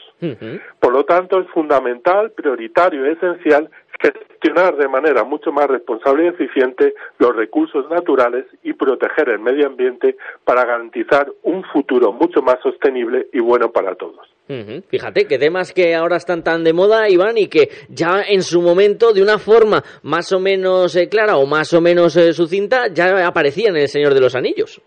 Por 0.79 0.93
lo 0.93 1.03
tanto, 1.03 1.39
es 1.39 1.49
fundamental, 1.49 2.29
prioritario 2.29 3.07
y 3.07 3.13
esencial 3.13 3.71
gestionar 3.99 4.77
de 4.77 4.87
manera 4.87 5.23
mucho 5.23 5.51
más 5.51 5.65
responsable 5.65 6.25
y 6.25 6.27
eficiente 6.27 6.93
los 7.17 7.35
recursos 7.35 7.89
naturales 7.89 8.45
y 8.61 8.73
proteger 8.73 9.29
el 9.29 9.39
medio 9.39 9.65
ambiente 9.65 10.15
para 10.43 10.63
garantizar 10.63 11.33
un 11.41 11.63
futuro 11.63 12.13
mucho 12.13 12.43
más 12.43 12.59
sostenible 12.61 13.29
y 13.33 13.39
bueno 13.39 13.71
para 13.71 13.95
todos. 13.95 14.36
Fíjate 14.47 15.25
que 15.27 15.37
temas 15.37 15.73
que 15.73 15.93
ahora 15.93 16.15
están 16.15 16.43
tan 16.43 16.63
de 16.63 16.71
moda, 16.71 17.09
Iván, 17.09 17.37
y 17.37 17.47
que 17.47 17.69
ya 17.89 18.21
en 18.21 18.41
su 18.41 18.61
momento, 18.61 19.11
de 19.11 19.21
una 19.21 19.39
forma 19.39 19.83
más 20.03 20.31
o 20.31 20.39
menos 20.39 20.95
eh, 20.95 21.09
clara 21.09 21.37
o 21.37 21.45
más 21.45 21.73
o 21.73 21.81
menos 21.81 22.15
eh, 22.15 22.31
sucinta, 22.31 22.87
ya 22.87 23.27
aparecían 23.27 23.75
en 23.75 23.83
El 23.83 23.89
Señor 23.89 24.13
de 24.13 24.21
los 24.21 24.35
Anillos. 24.35 24.81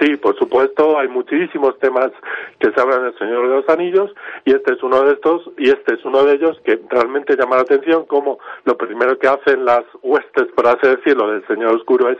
Sí, 0.00 0.16
por 0.16 0.36
supuesto, 0.38 0.98
hay 0.98 1.08
muchísimos 1.08 1.78
temas 1.78 2.10
que 2.58 2.70
se 2.70 2.80
hablan 2.80 3.00
en 3.00 3.06
El 3.06 3.18
Señor 3.18 3.48
de 3.48 3.54
los 3.56 3.68
Anillos 3.68 4.10
y 4.44 4.54
este 4.54 4.74
es 4.74 4.82
uno 4.82 5.02
de 5.02 5.12
estos 5.12 5.50
y 5.58 5.68
este 5.68 5.94
es 5.94 6.04
uno 6.04 6.24
de 6.24 6.34
ellos 6.34 6.56
que 6.64 6.80
realmente 6.88 7.36
llama 7.36 7.56
la 7.56 7.62
atención 7.62 8.06
como 8.06 8.38
lo 8.64 8.76
primero 8.76 9.18
que 9.18 9.28
hacen 9.28 9.64
las 9.64 9.84
huestes, 10.02 10.46
por 10.54 10.66
así 10.68 10.86
decirlo, 10.86 11.30
del 11.30 11.46
Señor 11.46 11.76
Oscuro 11.76 12.08
es 12.08 12.18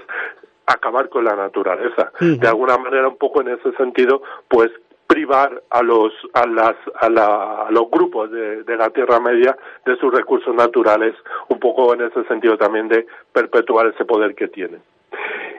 acabar 0.66 1.08
con 1.08 1.24
la 1.24 1.34
naturaleza. 1.34 2.12
De 2.20 2.46
alguna 2.46 2.76
manera, 2.76 3.08
un 3.08 3.16
poco 3.16 3.40
en 3.40 3.48
ese 3.48 3.72
sentido, 3.76 4.22
pues 4.48 4.70
privar 5.10 5.60
a 5.70 5.82
los 5.82 6.12
a 6.34 6.46
las 6.46 6.76
a, 7.00 7.10
la, 7.10 7.62
a 7.62 7.70
los 7.72 7.90
grupos 7.90 8.30
de, 8.30 8.62
de, 8.62 8.76
la 8.76 8.90
Tierra 8.90 9.18
Media 9.18 9.56
de 9.84 9.96
sus 9.96 10.14
recursos 10.14 10.54
naturales 10.54 11.16
un 11.48 11.58
poco 11.58 11.92
en 11.94 12.02
ese 12.02 12.22
sentido 12.28 12.56
también 12.56 12.86
de 12.86 13.08
perpetuar 13.32 13.88
ese 13.88 14.04
poder 14.04 14.36
que 14.36 14.46
tienen 14.46 14.80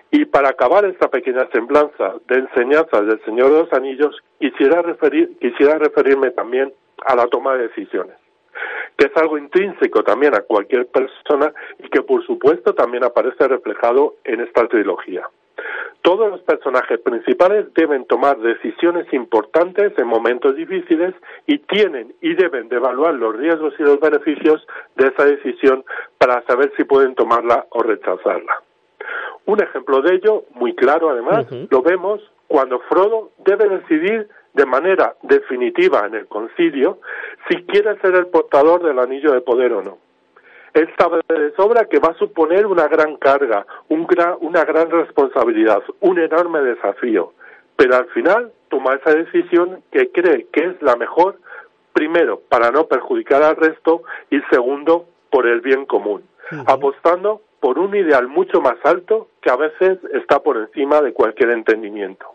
y 0.09 0.23
para 0.23 0.49
acabar 0.51 0.85
esta 0.85 1.09
pequeña 1.09 1.49
semblanza 1.51 2.13
de 2.29 2.35
enseñanzas 2.35 3.05
del 3.05 3.21
Señor 3.25 3.51
de 3.51 3.59
los 3.63 3.73
Anillos 3.73 4.15
quisiera 4.39 4.81
referir 4.83 5.37
quisiera 5.41 5.77
referirme 5.77 6.31
también 6.31 6.71
a 7.05 7.13
la 7.17 7.27
toma 7.27 7.55
de 7.55 7.67
decisiones 7.67 8.15
que 8.95 9.07
es 9.07 9.17
algo 9.17 9.37
intrínseco 9.37 10.01
también 10.03 10.33
a 10.33 10.43
cualquier 10.43 10.87
persona 10.87 11.51
y 11.77 11.89
que 11.89 12.03
por 12.03 12.25
supuesto 12.25 12.73
también 12.73 13.03
aparece 13.03 13.49
reflejado 13.49 14.15
en 14.23 14.41
esta 14.41 14.65
trilogía. 14.67 15.27
Todos 16.01 16.31
los 16.31 16.41
personajes 16.41 16.99
principales 16.99 17.71
deben 17.75 18.05
tomar 18.05 18.37
decisiones 18.39 19.11
importantes 19.13 19.93
en 19.97 20.07
momentos 20.07 20.55
difíciles 20.55 21.13
y 21.45 21.59
tienen 21.59 22.13
y 22.21 22.33
deben 22.33 22.69
de 22.69 22.77
evaluar 22.77 23.13
los 23.13 23.35
riesgos 23.35 23.73
y 23.77 23.83
los 23.83 23.99
beneficios 23.99 24.65
de 24.95 25.07
esa 25.07 25.25
decisión 25.25 25.83
para 26.17 26.41
saber 26.43 26.71
si 26.75 26.85
pueden 26.85 27.13
tomarla 27.13 27.67
o 27.69 27.83
rechazarla. 27.83 28.61
Un 29.45 29.61
ejemplo 29.61 30.01
de 30.01 30.15
ello, 30.15 30.43
muy 30.55 30.73
claro 30.75 31.09
además, 31.09 31.45
lo 31.69 31.81
vemos 31.81 32.21
cuando 32.47 32.79
Frodo 32.81 33.31
debe 33.45 33.69
decidir 33.69 34.27
de 34.53 34.65
manera 34.65 35.15
definitiva 35.21 36.05
en 36.05 36.15
el 36.15 36.27
concilio 36.27 36.99
si 37.47 37.63
quiere 37.63 37.97
ser 37.99 38.15
el 38.15 38.27
portador 38.27 38.83
del 38.83 38.99
anillo 38.99 39.31
de 39.31 39.41
poder 39.41 39.73
o 39.73 39.81
no. 39.81 39.97
Él 40.73 40.89
sabe 40.97 41.21
de 41.27 41.51
sobra 41.55 41.85
que 41.85 41.99
va 41.99 42.09
a 42.09 42.17
suponer 42.17 42.65
una 42.65 42.87
gran 42.87 43.17
carga, 43.17 43.65
un 43.89 44.07
una 44.39 44.63
gran 44.63 44.89
responsabilidad, 44.89 45.83
un 45.99 46.19
enorme 46.19 46.61
desafío, 46.61 47.33
pero 47.75 47.95
al 47.95 48.05
final 48.07 48.51
toma 48.69 48.95
esa 48.95 49.13
decisión 49.13 49.83
que 49.91 50.11
cree 50.11 50.47
que 50.51 50.65
es 50.65 50.81
la 50.81 50.95
mejor, 50.95 51.37
primero, 51.93 52.41
para 52.47 52.71
no 52.71 52.87
perjudicar 52.87 53.43
al 53.43 53.57
resto 53.57 54.03
y 54.29 54.39
segundo, 54.49 55.07
por 55.29 55.47
el 55.47 55.61
bien 55.61 55.85
común, 55.85 56.23
apostando 56.67 57.41
por 57.61 57.79
un 57.79 57.95
ideal 57.95 58.27
mucho 58.27 58.59
más 58.59 58.75
alto 58.83 59.29
que 59.41 59.49
a 59.49 59.55
veces 59.55 59.97
está 60.13 60.39
por 60.39 60.57
encima 60.57 61.01
de 61.01 61.13
cualquier 61.13 61.51
entendimiento. 61.51 62.25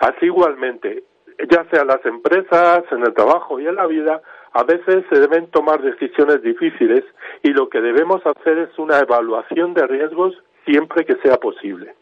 Así 0.00 0.26
igualmente, 0.26 1.04
ya 1.50 1.64
sea 1.70 1.82
en 1.82 1.88
las 1.88 2.04
empresas, 2.06 2.84
en 2.90 3.02
el 3.02 3.12
trabajo 3.14 3.60
y 3.60 3.66
en 3.66 3.74
la 3.74 3.86
vida, 3.86 4.22
a 4.54 4.62
veces 4.62 5.04
se 5.10 5.18
deben 5.18 5.48
tomar 5.48 5.82
decisiones 5.82 6.40
difíciles 6.42 7.04
y 7.42 7.50
lo 7.50 7.68
que 7.68 7.80
debemos 7.80 8.24
hacer 8.24 8.58
es 8.58 8.78
una 8.78 9.00
evaluación 9.00 9.74
de 9.74 9.84
riesgos 9.86 10.34
siempre 10.64 11.04
que 11.04 11.16
sea 11.16 11.38
posible. 11.38 11.94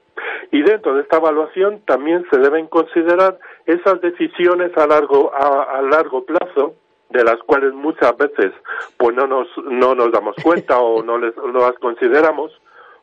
Y 0.50 0.62
dentro 0.62 0.94
de 0.94 1.02
esta 1.02 1.16
evaluación 1.16 1.80
también 1.86 2.26
se 2.30 2.38
deben 2.38 2.66
considerar 2.66 3.38
esas 3.64 4.02
decisiones 4.02 4.76
a 4.76 4.86
largo, 4.86 5.32
a, 5.34 5.80
largo 5.80 6.26
plazo 6.26 6.74
de 7.08 7.24
las 7.24 7.38
cuales 7.38 7.72
muchas 7.72 8.14
veces 8.18 8.52
pues 8.98 9.16
no 9.16 9.26
nos, 9.26 9.48
no 9.64 9.94
nos 9.94 10.12
damos 10.12 10.36
cuenta 10.42 10.78
o 10.78 11.02
no, 11.02 11.16
les, 11.16 11.34
las 11.36 11.78
consideramos, 11.80 12.52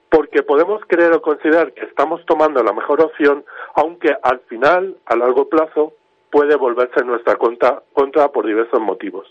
porque 0.10 0.44
podemos 0.44 0.82
creer 0.88 1.14
o 1.14 1.22
considerar 1.24 1.74
que 1.74 1.86
estamos 1.86 2.24
tomando 2.28 2.64
la 2.64 2.74
mejor 2.74 3.02
opción, 3.02 3.44
aunque 3.74 4.16
al 4.22 4.42
final, 4.42 4.96
a 5.06 5.16
largo 5.16 5.50
plazo, 5.50 5.94
puede 6.32 6.56
volverse 6.56 7.00
en 7.00 7.08
nuestra 7.08 7.36
contra 7.38 8.32
por 8.32 8.46
diversos 8.46 8.80
motivos. 8.80 9.28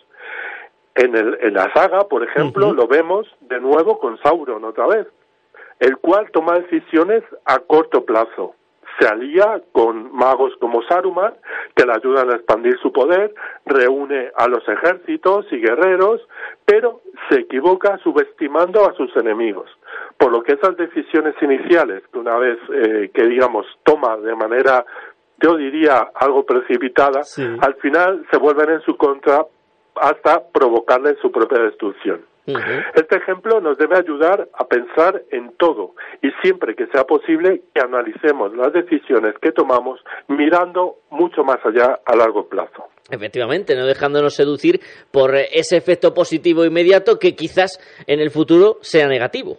En, 0.99 1.15
el, 1.15 1.39
en 1.43 1.55
la 1.55 1.73
saga, 1.73 2.09
por 2.09 2.25
ejemplo, 2.25 2.73
lo 2.73 2.89
vemos 2.89 3.29
de 3.43 3.61
nuevo 3.61 4.01
con 4.01 4.19
Sauron 4.19 4.65
otra 4.65 4.89
vez, 4.89 5.07
el 5.79 5.97
cual 5.99 6.29
toma 6.33 6.59
decisiones 6.59 7.23
a 7.45 7.61
corto 7.61 8.05
plazo. 8.05 8.57
Se 8.99 9.07
alía 9.07 9.63
con 9.71 10.13
magos 10.13 10.55
como 10.59 10.83
Saruman, 10.83 11.35
que 11.77 11.87
le 11.87 11.93
ayudan 11.93 12.33
a 12.33 12.35
expandir 12.35 12.77
su 12.83 12.91
poder, 12.91 13.33
reúne 13.65 14.33
a 14.35 14.49
los 14.49 14.69
ejércitos 14.69 15.47
y 15.53 15.59
guerreros, 15.59 16.21
pero 16.65 17.01
se 17.29 17.43
equivoca 17.43 17.97
subestimando 17.99 18.85
a 18.85 18.93
sus 18.95 19.17
enemigos. 19.17 19.71
Por 20.17 20.33
lo 20.33 20.43
que 20.43 20.55
esas 20.55 20.77
decisiones 20.77 21.37
iniciales, 21.41 22.03
que 22.13 22.19
una 22.19 22.39
vez 22.39 22.59
eh, 22.75 23.13
que 23.15 23.25
digamos 23.25 23.67
toma 23.85 24.17
de 24.17 24.35
manera 24.35 24.85
yo 25.41 25.57
diría 25.57 26.11
algo 26.15 26.45
precipitada, 26.45 27.21
al 27.61 27.75
final 27.77 28.27
se 28.33 28.39
vuelven 28.39 28.71
en 28.71 28.81
su 28.81 28.97
contra 28.97 29.47
hasta 30.01 30.43
provocarle 30.53 31.17
su 31.21 31.31
propia 31.31 31.63
destrucción. 31.63 32.21
Este 32.95 33.19
ejemplo 33.19 33.61
nos 33.61 33.77
debe 33.77 33.99
ayudar 33.99 34.49
a 34.55 34.67
pensar 34.67 35.23
en 35.31 35.53
todo 35.59 35.95
y 36.23 36.31
siempre 36.43 36.75
que 36.75 36.87
sea 36.87 37.05
posible 37.05 37.63
que 37.75 37.81
analicemos 37.83 38.57
las 38.57 38.73
decisiones 38.73 39.35
que 39.43 39.53
tomamos 39.53 40.01
mirando 40.29 40.97
mucho 41.11 41.45
más 41.45 41.59
allá 41.65 42.01
a 42.07 42.17
largo 42.17 42.49
plazo. 42.49 42.89
Efectivamente, 43.11 43.75
no 43.77 43.85
dejándonos 43.87 44.35
seducir 44.35 44.81
por 45.11 45.35
ese 45.35 45.77
efecto 45.77 46.15
positivo 46.15 46.65
inmediato 46.65 47.19
que 47.19 47.35
quizás 47.35 47.79
en 48.07 48.21
el 48.21 48.31
futuro 48.31 48.79
sea 48.81 49.09
negativo. 49.09 49.59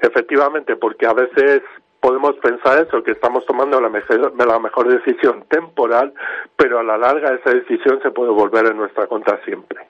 Efectivamente, 0.00 0.76
porque 0.76 1.06
a 1.06 1.14
veces 1.14 1.62
podemos 2.00 2.36
pensar 2.36 2.86
eso, 2.86 3.02
que 3.02 3.12
estamos 3.12 3.44
tomando 3.46 3.80
la 3.80 3.88
mejor, 3.88 4.32
la 4.36 4.58
mejor 4.58 4.88
decisión 4.88 5.44
temporal, 5.48 6.12
pero 6.56 6.78
a 6.78 6.82
la 6.82 6.96
larga 6.96 7.34
esa 7.34 7.50
decisión 7.50 8.00
se 8.02 8.10
puede 8.10 8.30
volver 8.30 8.66
en 8.66 8.76
nuestra 8.76 9.06
contra 9.06 9.42
siempre. 9.44 9.86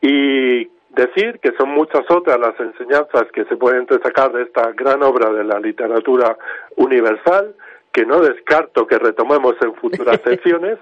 Y 0.00 0.70
decir 0.90 1.38
que 1.40 1.52
son 1.58 1.70
muchas 1.70 2.10
otras 2.10 2.38
las 2.38 2.58
enseñanzas 2.58 3.24
que 3.32 3.44
se 3.44 3.56
pueden 3.56 3.86
sacar 4.02 4.32
de 4.32 4.42
esta 4.42 4.72
gran 4.72 5.02
obra 5.02 5.32
de 5.32 5.44
la 5.44 5.58
literatura 5.58 6.36
universal, 6.76 7.54
que 7.92 8.06
no 8.06 8.20
descarto 8.20 8.86
que 8.86 8.98
retomemos 8.98 9.54
en 9.62 9.74
futuras 9.74 10.20
sesiones, 10.24 10.78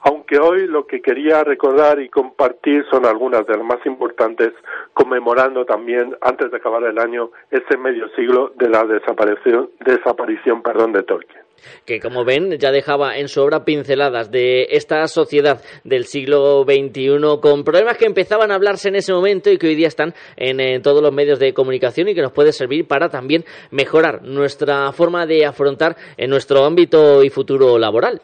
aunque 0.00 0.38
hoy 0.38 0.66
lo 0.66 0.86
que 0.86 1.00
quería 1.00 1.42
recordar 1.44 2.00
y 2.00 2.08
compartir 2.08 2.84
son 2.90 3.06
algunas 3.06 3.46
de 3.46 3.56
las 3.56 3.64
más 3.64 3.84
importantes, 3.86 4.52
conmemorando 4.92 5.64
también, 5.64 6.16
antes 6.20 6.50
de 6.50 6.56
acabar 6.56 6.82
el 6.84 6.98
año, 6.98 7.30
ese 7.50 7.76
medio 7.76 8.08
siglo 8.10 8.52
de 8.56 8.68
la 8.68 8.84
desaparición, 8.84 9.70
desaparición 9.84 10.62
perdón, 10.62 10.92
de 10.92 11.02
Tolkien 11.02 11.48
que 11.84 12.00
como 12.00 12.24
ven 12.24 12.56
ya 12.58 12.70
dejaba 12.70 13.16
en 13.18 13.28
su 13.28 13.42
obra 13.42 13.64
pinceladas 13.64 14.30
de 14.30 14.68
esta 14.70 15.06
sociedad 15.08 15.60
del 15.84 16.04
siglo 16.04 16.64
XXI 16.64 17.18
con 17.40 17.64
problemas 17.64 17.96
que 17.96 18.06
empezaban 18.06 18.50
a 18.50 18.54
hablarse 18.54 18.88
en 18.88 18.96
ese 18.96 19.12
momento 19.12 19.50
y 19.50 19.58
que 19.58 19.68
hoy 19.68 19.74
día 19.74 19.88
están 19.88 20.14
en, 20.36 20.60
en, 20.60 20.82
todos 20.82 21.02
los 21.02 21.12
medios 21.12 21.38
de 21.38 21.52
comunicación 21.52 22.08
y 22.08 22.14
que 22.14 22.22
nos 22.22 22.32
puede 22.32 22.52
servir 22.52 22.86
para 22.86 23.08
también 23.08 23.44
mejorar 23.70 24.22
nuestra 24.22 24.92
forma 24.92 25.26
de 25.26 25.46
afrontar 25.46 25.96
en 26.16 26.30
nuestro 26.30 26.64
ámbito 26.64 27.22
y 27.24 27.30
futuro 27.30 27.78
laboral. 27.78 28.20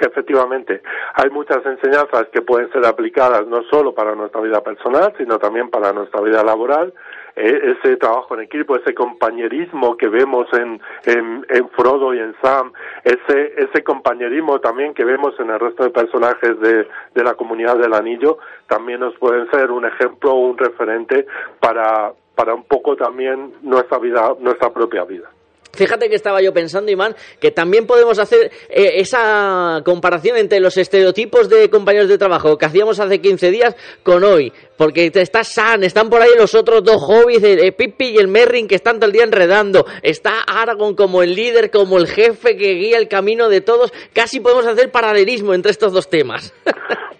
Efectivamente, 0.00 0.82
hay 1.14 1.30
muchas 1.30 1.64
enseñanzas 1.66 2.26
que 2.32 2.42
pueden 2.42 2.70
ser 2.72 2.84
aplicadas 2.86 3.46
no 3.46 3.62
solo 3.64 3.94
para 3.94 4.14
nuestra 4.14 4.40
vida 4.40 4.62
personal, 4.62 5.12
sino 5.18 5.38
también 5.38 5.70
para 5.70 5.92
nuestra 5.92 6.20
vida 6.22 6.42
laboral. 6.42 6.94
Eh, 7.36 7.76
ese 7.78 7.96
trabajo 7.96 8.34
en 8.34 8.40
equipo, 8.40 8.76
ese 8.76 8.94
compañerismo 8.94 9.96
que 9.96 10.08
vemos 10.08 10.46
en, 10.52 10.80
en, 11.04 11.68
Frodo 11.70 12.12
y 12.12 12.18
en 12.18 12.34
Sam, 12.42 12.72
ese, 13.04 13.54
ese 13.56 13.82
compañerismo 13.82 14.60
también 14.60 14.92
que 14.92 15.04
vemos 15.04 15.38
en 15.40 15.48
el 15.48 15.58
resto 15.58 15.84
de 15.84 15.90
personajes 15.90 16.60
de, 16.60 16.86
de 17.14 17.24
la 17.24 17.34
comunidad 17.34 17.78
del 17.78 17.94
anillo, 17.94 18.38
también 18.66 19.00
nos 19.00 19.16
pueden 19.16 19.50
ser 19.50 19.70
un 19.70 19.86
ejemplo, 19.86 20.34
un 20.34 20.58
referente 20.58 21.26
para, 21.58 22.12
para 22.34 22.54
un 22.54 22.64
poco 22.64 22.96
también 22.96 23.54
nuestra 23.62 23.98
vida, 23.98 24.34
nuestra 24.40 24.70
propia 24.70 25.04
vida. 25.04 25.30
Fíjate 25.74 26.10
que 26.10 26.16
estaba 26.16 26.42
yo 26.42 26.52
pensando, 26.52 26.90
Imán, 26.90 27.16
que 27.40 27.50
también 27.50 27.86
podemos 27.86 28.18
hacer 28.18 28.52
eh, 28.68 28.92
esa 28.96 29.80
comparación 29.84 30.36
entre 30.36 30.60
los 30.60 30.76
estereotipos 30.76 31.48
de 31.48 31.70
compañeros 31.70 32.10
de 32.10 32.18
trabajo 32.18 32.58
que 32.58 32.66
hacíamos 32.66 33.00
hace 33.00 33.20
15 33.20 33.50
días 33.50 33.76
con 34.02 34.22
hoy. 34.22 34.52
Porque 34.76 35.10
está 35.14 35.44
San, 35.44 35.82
están 35.82 36.10
por 36.10 36.20
ahí 36.20 36.30
los 36.36 36.54
otros 36.54 36.84
dos 36.84 37.00
hobbies, 37.02 37.42
el, 37.42 37.72
Pippi 37.72 38.08
y 38.08 38.18
el 38.18 38.28
Merrin, 38.28 38.68
que 38.68 38.74
están 38.74 38.96
todo 38.96 39.06
el 39.06 39.12
día 39.12 39.24
enredando. 39.24 39.86
Está 40.02 40.40
Aragorn 40.40 40.94
como 40.94 41.22
el 41.22 41.34
líder, 41.34 41.70
como 41.70 41.96
el 41.96 42.06
jefe 42.06 42.56
que 42.56 42.74
guía 42.74 42.98
el 42.98 43.08
camino 43.08 43.48
de 43.48 43.62
todos. 43.62 43.92
Casi 44.12 44.40
podemos 44.40 44.66
hacer 44.66 44.90
paralelismo 44.90 45.54
entre 45.54 45.70
estos 45.70 45.92
dos 45.92 46.10
temas. 46.10 46.52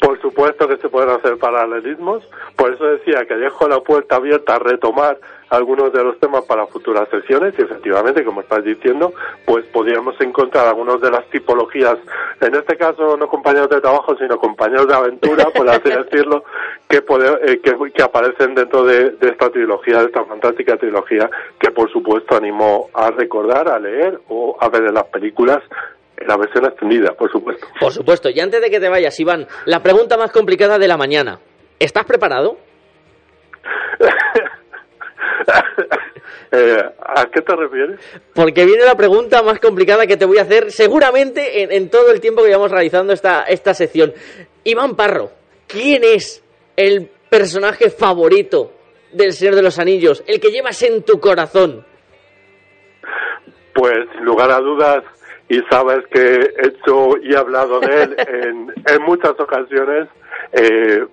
Por 0.01 0.21
supuesto 0.43 0.67
que 0.67 0.77
se 0.79 0.89
pueden 0.89 1.11
hacer 1.11 1.39
paralelismos. 1.39 2.25
Por 2.57 2.75
eso 2.75 2.85
decía 2.85 3.25
que 3.27 3.37
dejo 3.37 3.69
la 3.69 3.81
puerta 3.81 4.17
abierta 4.17 4.57
a 4.57 4.59
retomar 4.59 5.19
algunos 5.51 5.93
de 5.93 6.03
los 6.03 6.19
temas 6.19 6.45
para 6.47 6.67
futuras 6.67 7.09
sesiones 7.11 7.55
y 7.59 7.63
efectivamente, 7.63 8.25
como 8.25 8.41
estás 8.41 8.65
diciendo, 8.65 9.13
pues 9.45 9.65
podríamos 9.67 10.19
encontrar 10.21 10.67
algunas 10.67 11.01
de 11.01 11.11
las 11.11 11.25
tipologías, 11.27 11.99
en 12.41 12.55
este 12.55 12.77
caso 12.77 13.17
no 13.17 13.29
compañeros 13.29 13.69
de 13.69 13.81
trabajo, 13.81 14.17
sino 14.17 14.39
compañeros 14.39 14.89
de 14.89 14.95
aventura, 14.95 15.45
por 15.55 15.69
así 15.69 15.91
decirlo, 16.11 16.43
que, 16.89 17.05
eh, 17.43 17.61
que, 17.61 18.03
aparecen 18.03 18.55
dentro 18.55 18.85
de, 18.85 19.15
esta 19.21 19.51
trilogía, 19.51 19.99
de 19.99 20.07
esta 20.07 20.25
fantástica 20.25 20.77
trilogía, 20.77 21.31
que 21.61 21.71
por 21.71 21.93
supuesto 21.93 22.35
animo 22.35 22.89
a 22.95 23.11
recordar, 23.11 23.69
a 23.69 23.79
leer 23.79 24.19
o 24.29 24.57
a 24.59 24.69
ver 24.71 24.85
en 24.85 24.95
las 24.95 25.05
películas 25.05 25.63
la 26.27 26.37
versión 26.37 26.65
extendida, 26.65 27.13
por 27.15 27.31
supuesto. 27.31 27.67
Por 27.81 27.93
supuesto. 27.93 28.29
Y 28.31 28.41
antes 28.41 28.61
de 28.61 28.71
que 28.71 28.81
te 28.81 28.89
vayas, 28.89 29.19
Iván, 29.21 29.47
la 29.67 29.83
pregunta 29.83 30.17
más 30.17 30.31
complicada 30.31 30.79
de 30.79 30.89
la 30.89 30.97
mañana. 30.97 31.39
¿Estás 31.79 32.05
preparado? 32.05 32.57
Eh, 36.55 36.85
¿A 36.99 37.25
qué 37.31 37.41
te 37.41 37.57
refieres? 37.57 37.99
Porque 38.35 38.67
viene 38.67 38.85
la 38.85 38.95
pregunta 38.95 39.43
más 39.43 39.59
complicada 39.59 40.07
que 40.07 40.19
te 40.19 40.27
voy 40.27 40.37
a 40.37 40.43
hacer 40.43 40.71
seguramente 40.71 41.75
en, 41.75 41.89
todo 41.89 42.13
el 42.13 42.21
tiempo 42.21 42.43
que 42.43 42.49
llevamos 42.49 42.71
realizando 42.71 43.15
esta, 43.15 43.45
esta 43.45 43.73
sección. 43.73 44.13
Iván 44.63 44.95
Parro, 44.95 45.31
¿quién 45.67 46.05
es 46.05 46.45
el 46.77 47.09
personaje 47.31 47.89
favorito 47.89 48.71
del 49.13 49.33
Señor 49.33 49.55
de 49.55 49.63
los 49.63 49.79
Anillos? 49.79 50.23
El 50.27 50.41
que 50.41 50.51
llevas 50.51 50.83
en 50.83 51.03
tu 51.03 51.19
corazón. 51.21 51.87
Pues 53.75 54.07
sin 54.13 54.25
lugar 54.27 54.51
a 54.51 54.59
dudas, 54.59 55.05
y 55.53 55.63
sabes 55.71 56.07
que 56.07 56.19
he 56.19 56.67
hecho 56.67 57.19
y 57.23 57.35
he 57.35 57.37
hablado 57.37 57.79
de 57.81 58.03
él 58.05 58.17
en, 58.27 58.73
en 58.87 59.03
muchas 59.03 59.39
ocasiones, 59.39 60.09
eh, 60.51 61.05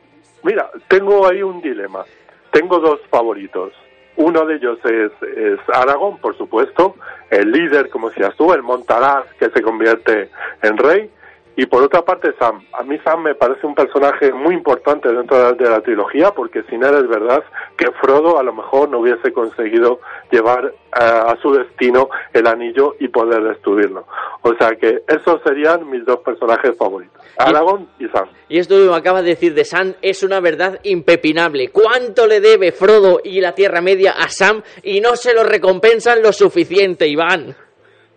mira, 0.43 0.69
tengo 0.87 1.27
ahí 1.27 1.43
un 1.43 1.61
dilema. 1.61 2.05
Tengo 2.49 2.79
dos 2.79 3.01
favoritos. 3.09 3.73
Uno 4.15 4.45
de 4.45 4.55
ellos 4.55 4.79
es, 4.85 5.11
es 5.37 5.59
Aragón, 5.73 6.19
por 6.19 6.37
supuesto, 6.37 6.95
el 7.29 7.51
líder, 7.51 7.89
como 7.89 8.09
decías 8.09 8.33
tú, 8.37 8.53
el 8.53 8.63
montaraz 8.63 9.25
que 9.37 9.49
se 9.49 9.61
convierte 9.61 10.29
en 10.61 10.77
rey. 10.77 11.11
Y 11.55 11.65
por 11.65 11.83
otra 11.83 12.03
parte, 12.03 12.33
Sam. 12.39 12.63
A 12.73 12.83
mí 12.83 12.97
Sam 13.03 13.23
me 13.23 13.35
parece 13.35 13.67
un 13.67 13.75
personaje 13.75 14.31
muy 14.31 14.55
importante 14.55 15.11
dentro 15.11 15.53
de 15.55 15.69
la, 15.69 15.81
trilogía, 15.81 16.31
porque 16.31 16.63
sin 16.69 16.83
él 16.83 16.95
es 16.95 17.07
verdad 17.07 17.43
que 17.77 17.91
Frodo 18.01 18.39
a 18.39 18.43
lo 18.43 18.53
mejor 18.53 18.89
no 18.89 18.99
hubiese 18.99 19.33
conseguido 19.33 19.99
llevar 20.31 20.65
eh, 20.65 20.71
a 21.01 21.35
su 21.41 21.51
destino 21.51 22.09
el 22.33 22.47
anillo 22.47 22.95
y 22.99 23.09
poder 23.09 23.43
destruirlo. 23.43 24.05
O 24.41 24.53
sea 24.55 24.69
que 24.75 25.03
esos 25.07 25.41
serían 25.45 25.89
mis 25.89 26.05
dos 26.05 26.19
personajes 26.19 26.77
favoritos, 26.77 27.21
Aragorn 27.37 27.89
y, 27.99 28.07
Sam. 28.07 28.29
Y 28.47 28.59
esto 28.59 28.75
que 28.75 28.95
acaba 28.95 29.21
de 29.21 29.29
decir 29.29 29.53
de 29.53 29.65
Sam 29.65 29.95
es 30.01 30.23
una 30.23 30.39
verdad 30.39 30.79
impepinable. 30.83 31.71
¿Cuánto 31.71 32.25
le 32.25 32.39
debe 32.39 32.71
Frodo 32.71 33.19
y 33.23 33.41
la 33.41 33.53
Tierra 33.53 33.81
Media 33.81 34.11
a 34.11 34.29
Sam 34.29 34.61
y 34.81 35.01
no 35.01 35.15
se 35.15 35.33
lo 35.33 35.43
recompensan 35.43 36.21
lo 36.21 36.31
suficiente, 36.31 37.07
Iván? 37.07 37.55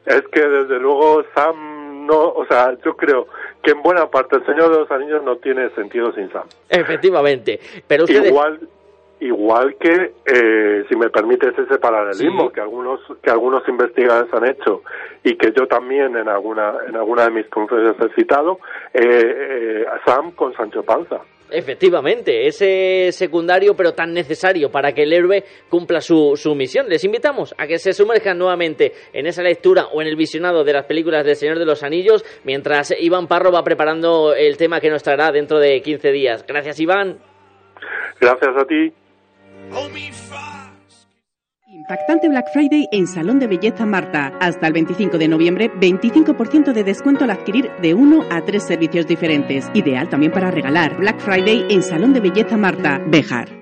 Es 0.07 0.23
que 0.33 0.41
desde 0.41 0.79
luego 0.81 1.23
Sam 1.35 1.72
no, 2.07 2.29
o 2.29 2.45
sea, 2.47 2.77
yo 2.85 2.97
creo 2.97 3.27
que 3.63 3.73
en 3.73 3.83
buena 3.83 4.07
parte 4.07 4.37
el 4.37 4.47
Señor 4.47 4.71
de 4.71 4.81
los 4.81 4.91
Anillos 4.91 5.23
no 5.23 5.37
tiene 5.37 5.71
sentido 5.71 6.13
sin 6.13 6.31
Sam. 6.31 6.45
Efectivamente, 6.69 7.61
pero 7.87 8.05
igual 8.09 8.61
igual 9.21 9.77
que 9.77 10.13
eh, 10.27 10.85
si 10.89 10.97
me 10.97 11.09
permites 11.09 11.57
ese 11.57 11.79
paralelismo 11.79 12.51
que 12.51 12.61
algunos 12.61 12.99
que 13.23 13.31
algunos 13.31 13.67
investigadores 13.69 14.33
han 14.35 14.49
hecho 14.49 14.83
y 15.23 15.37
que 15.37 15.53
yo 15.53 15.69
también 15.69 16.17
en 16.17 16.29
alguna 16.29 16.75
en 16.89 16.97
alguna 16.97 17.27
de 17.27 17.31
mis 17.31 17.47
conferencias 17.47 18.11
he 18.11 18.15
citado 18.17 18.59
eh, 18.93 19.01
eh, 19.05 19.85
Sam 20.05 20.33
con 20.33 20.53
Sancho 20.55 20.83
Panza 20.83 21.21
Efectivamente, 21.53 22.47
ese 22.47 23.11
secundario 23.13 23.75
pero 23.75 23.95
tan 23.95 24.13
necesario 24.13 24.71
para 24.71 24.93
que 24.93 25.03
el 25.03 25.13
héroe 25.13 25.45
cumpla 25.69 26.01
su, 26.01 26.33
su, 26.37 26.55
misión. 26.55 26.89
Les 26.89 27.05
invitamos 27.05 27.55
a 27.59 27.67
que 27.67 27.79
se 27.79 27.93
sumerjan 27.93 28.39
nuevamente 28.39 28.93
en 29.13 29.27
esa 29.27 29.43
lectura 29.43 29.87
o 29.93 30.03
en 30.03 30.09
el 30.09 30.17
visionado 30.17 30.65
de 30.65 30.73
las 30.73 30.87
películas 30.87 31.25
del 31.25 31.37
Señor 31.37 31.59
de 31.59 31.67
los 31.67 31.83
Anillos 31.83 32.25
mientras 32.45 32.95
Iván 32.99 33.27
Parro 33.27 33.53
va 33.53 33.63
preparando 33.63 34.35
el 34.35 34.57
tema 34.57 34.81
que 34.81 34.91
nos 34.91 35.03
traerá 35.03 35.31
dentro 35.31 35.59
de 35.59 35.81
15 35.81 36.13
días. 36.13 36.45
Gracias 36.47 36.81
Iván. 36.81 37.19
Gracias 38.21 38.57
a 38.57 38.65
ti. 38.65 38.93
Impactante 41.83 42.29
Black 42.29 42.47
Friday 42.53 42.89
en 42.93 43.09
Salón 43.09 43.41
de 43.41 43.49
Belleza 43.49 43.85
Marta. 43.85 44.33
Hasta 44.41 44.69
el 44.69 44.73
25 44.73 45.19
de 45.19 45.27
noviembre, 45.27 45.69
25% 45.81 46.73
de 46.73 46.85
descuento 46.85 47.25
al 47.25 47.31
adquirir 47.31 47.73
de 47.83 47.93
uno 47.93 48.23
a 48.31 48.41
tres 48.43 48.63
servicios 48.63 49.09
diferentes. 49.09 49.69
Ideal 49.75 50.09
también 50.09 50.31
para 50.31 50.53
regalar. 50.53 50.97
Black 50.97 51.19
Friday 51.19 51.67
en 51.71 51.83
Salón 51.83 52.13
de 52.13 52.21
Belleza 52.21 52.57
Marta. 52.57 53.03
Bejar. 53.09 53.62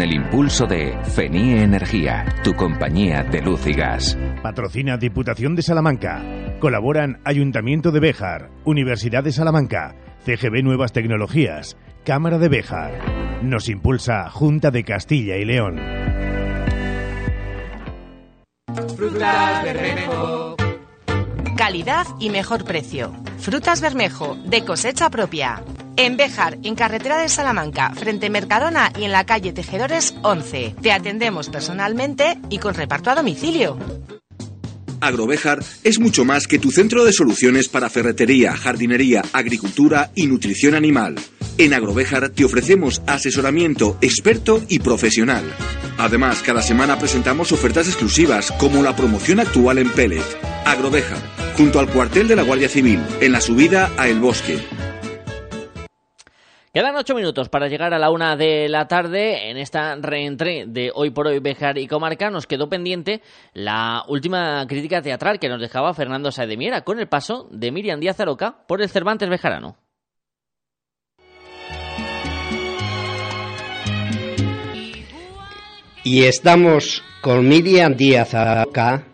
el 0.00 0.12
impulso 0.12 0.66
de 0.66 0.96
FENIE 1.04 1.62
Energía, 1.62 2.24
tu 2.42 2.54
compañía 2.54 3.22
de 3.22 3.42
luz 3.42 3.66
y 3.66 3.72
gas. 3.72 4.16
Patrocina 4.42 4.96
Diputación 4.96 5.54
de 5.54 5.62
Salamanca. 5.62 6.22
Colaboran 6.60 7.20
Ayuntamiento 7.24 7.90
de 7.90 8.00
Béjar, 8.00 8.50
Universidad 8.64 9.24
de 9.24 9.32
Salamanca, 9.32 9.94
CGB 10.24 10.62
Nuevas 10.62 10.92
Tecnologías, 10.92 11.76
Cámara 12.04 12.38
de 12.38 12.48
Béjar. 12.48 13.42
Nos 13.42 13.68
impulsa 13.68 14.30
Junta 14.30 14.70
de 14.70 14.84
Castilla 14.84 15.36
y 15.36 15.44
León. 15.44 15.80
Frutas 18.96 19.64
Bermejo. 19.64 20.56
Calidad 21.56 22.06
y 22.18 22.30
mejor 22.30 22.64
precio. 22.64 23.12
Frutas 23.38 23.80
Bermejo, 23.80 24.36
de 24.46 24.64
cosecha 24.64 25.10
propia. 25.10 25.62
En 26.02 26.16
Béjar, 26.16 26.56
en 26.62 26.76
carretera 26.76 27.18
de 27.18 27.28
Salamanca, 27.28 27.92
frente 27.94 28.30
Mercadona 28.30 28.90
y 28.98 29.04
en 29.04 29.12
la 29.12 29.26
calle 29.26 29.52
Tejedores 29.52 30.14
11. 30.22 30.76
Te 30.80 30.92
atendemos 30.92 31.50
personalmente 31.50 32.38
y 32.48 32.56
con 32.56 32.72
reparto 32.72 33.10
a 33.10 33.14
domicilio. 33.16 33.76
Agrovejar 35.02 35.62
es 35.84 36.00
mucho 36.00 36.24
más 36.24 36.46
que 36.46 36.58
tu 36.58 36.70
centro 36.70 37.04
de 37.04 37.12
soluciones 37.12 37.68
para 37.68 37.90
ferretería, 37.90 38.56
jardinería, 38.56 39.22
agricultura 39.34 40.10
y 40.14 40.26
nutrición 40.26 40.74
animal. 40.74 41.16
En 41.58 41.74
Agrovejar 41.74 42.30
te 42.30 42.46
ofrecemos 42.46 43.02
asesoramiento 43.06 43.98
experto 44.00 44.64
y 44.68 44.78
profesional. 44.78 45.44
Además, 45.98 46.40
cada 46.42 46.62
semana 46.62 46.98
presentamos 46.98 47.52
ofertas 47.52 47.88
exclusivas 47.88 48.52
como 48.52 48.82
la 48.82 48.96
promoción 48.96 49.38
actual 49.38 49.76
en 49.76 49.90
Pellet. 49.90 50.24
Agrovejar, 50.64 51.20
junto 51.58 51.78
al 51.78 51.90
cuartel 51.90 52.26
de 52.26 52.36
la 52.36 52.42
Guardia 52.42 52.70
Civil, 52.70 53.00
en 53.20 53.32
la 53.32 53.42
subida 53.42 53.92
a 53.98 54.08
El 54.08 54.18
Bosque. 54.18 54.60
Quedan 56.72 56.94
ocho 56.94 57.16
minutos 57.16 57.48
para 57.48 57.66
llegar 57.66 57.92
a 57.94 57.98
la 57.98 58.10
una 58.10 58.36
de 58.36 58.68
la 58.68 58.86
tarde. 58.86 59.50
En 59.50 59.56
esta 59.56 59.96
reentré 59.96 60.66
de 60.68 60.92
Hoy 60.94 61.10
por 61.10 61.26
Hoy 61.26 61.40
Bejar 61.40 61.78
y 61.78 61.88
Comarca 61.88 62.30
nos 62.30 62.46
quedó 62.46 62.68
pendiente 62.68 63.22
la 63.54 64.04
última 64.06 64.64
crítica 64.68 65.02
teatral 65.02 65.40
que 65.40 65.48
nos 65.48 65.60
dejaba 65.60 65.92
Fernando 65.94 66.30
Saedemiera 66.30 66.82
con 66.82 67.00
el 67.00 67.08
paso 67.08 67.48
de 67.50 67.72
Miriam 67.72 67.98
Díaz 67.98 68.20
Aroca 68.20 68.64
por 68.68 68.80
el 68.82 68.88
Cervantes 68.88 69.28
Bejarano. 69.28 69.78
Y 76.04 76.22
estamos 76.22 77.02
con 77.20 77.48
Miriam 77.48 77.96
Díaz 77.96 78.32
Aroca, 78.32 79.08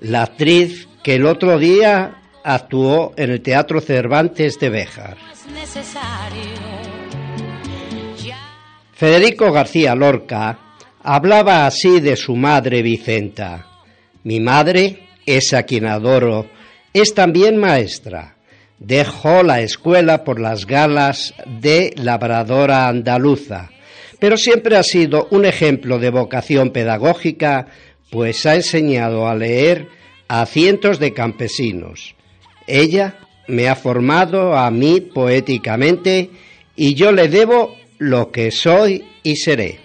la 0.00 0.24
actriz 0.24 0.86
que 1.02 1.14
el 1.14 1.24
otro 1.24 1.58
día 1.58 2.19
actuó 2.54 3.12
en 3.16 3.30
el 3.30 3.40
Teatro 3.40 3.80
Cervantes 3.80 4.58
de 4.58 4.70
Bejar. 4.70 5.16
Federico 8.92 9.50
García 9.52 9.94
Lorca 9.94 10.58
hablaba 11.02 11.66
así 11.66 12.00
de 12.00 12.16
su 12.16 12.36
madre 12.36 12.82
Vicenta. 12.82 13.66
Mi 14.24 14.40
madre, 14.40 15.08
es 15.24 15.54
a 15.54 15.62
quien 15.62 15.86
adoro, 15.86 16.46
es 16.92 17.14
también 17.14 17.56
maestra. 17.56 18.36
Dejó 18.78 19.42
la 19.42 19.60
escuela 19.60 20.24
por 20.24 20.40
las 20.40 20.66
galas 20.66 21.34
de 21.46 21.94
labradora 21.96 22.88
andaluza, 22.88 23.70
pero 24.18 24.36
siempre 24.36 24.76
ha 24.76 24.82
sido 24.82 25.28
un 25.30 25.44
ejemplo 25.44 25.98
de 25.98 26.10
vocación 26.10 26.70
pedagógica, 26.70 27.66
pues 28.10 28.44
ha 28.46 28.54
enseñado 28.54 29.28
a 29.28 29.34
leer 29.34 29.88
a 30.28 30.44
cientos 30.46 30.98
de 30.98 31.12
campesinos. 31.12 32.14
Ella 32.70 33.16
me 33.48 33.68
ha 33.68 33.74
formado 33.74 34.56
a 34.56 34.70
mí 34.70 35.00
poéticamente 35.00 36.30
y 36.76 36.94
yo 36.94 37.10
le 37.10 37.28
debo 37.28 37.74
lo 37.98 38.30
que 38.30 38.50
soy 38.52 39.04
y 39.24 39.36
seré. 39.36 39.80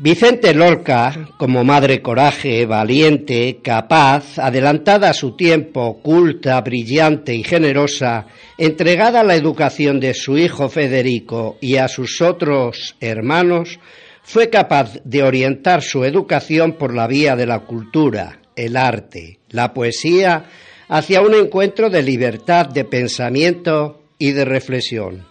Vicente 0.00 0.54
Lorca, 0.54 1.30
como 1.38 1.64
madre 1.64 2.02
coraje, 2.02 2.66
valiente, 2.66 3.58
capaz, 3.64 4.38
adelantada 4.38 5.10
a 5.10 5.12
su 5.14 5.34
tiempo, 5.34 6.00
culta, 6.00 6.60
brillante 6.60 7.34
y 7.34 7.42
generosa, 7.42 8.26
entregada 8.58 9.20
a 9.20 9.24
la 9.24 9.34
educación 9.34 9.98
de 9.98 10.14
su 10.14 10.38
hijo 10.38 10.68
Federico 10.68 11.56
y 11.60 11.76
a 11.76 11.88
sus 11.88 12.20
otros 12.20 12.94
hermanos, 13.00 13.80
fue 14.22 14.50
capaz 14.50 15.00
de 15.04 15.24
orientar 15.24 15.82
su 15.82 16.04
educación 16.04 16.74
por 16.74 16.94
la 16.94 17.08
vía 17.08 17.34
de 17.34 17.46
la 17.46 17.60
cultura, 17.60 18.37
el 18.58 18.76
arte, 18.76 19.38
la 19.50 19.72
poesía, 19.72 20.44
hacia 20.88 21.20
un 21.20 21.34
encuentro 21.34 21.90
de 21.90 22.02
libertad 22.02 22.66
de 22.66 22.84
pensamiento 22.84 24.02
y 24.18 24.32
de 24.32 24.44
reflexión. 24.44 25.26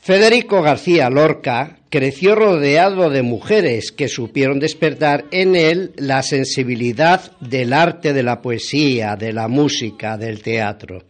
Federico 0.00 0.62
García 0.62 1.08
Lorca 1.10 1.78
creció 1.88 2.34
rodeado 2.34 3.08
de 3.10 3.22
mujeres 3.22 3.92
que 3.92 4.08
supieron 4.08 4.58
despertar 4.58 5.26
en 5.30 5.54
él 5.54 5.92
la 5.96 6.22
sensibilidad 6.22 7.30
del 7.38 7.72
arte 7.72 8.12
de 8.12 8.22
la 8.22 8.42
poesía, 8.42 9.14
de 9.14 9.32
la 9.32 9.46
música, 9.46 10.16
del 10.16 10.42
teatro. 10.42 11.04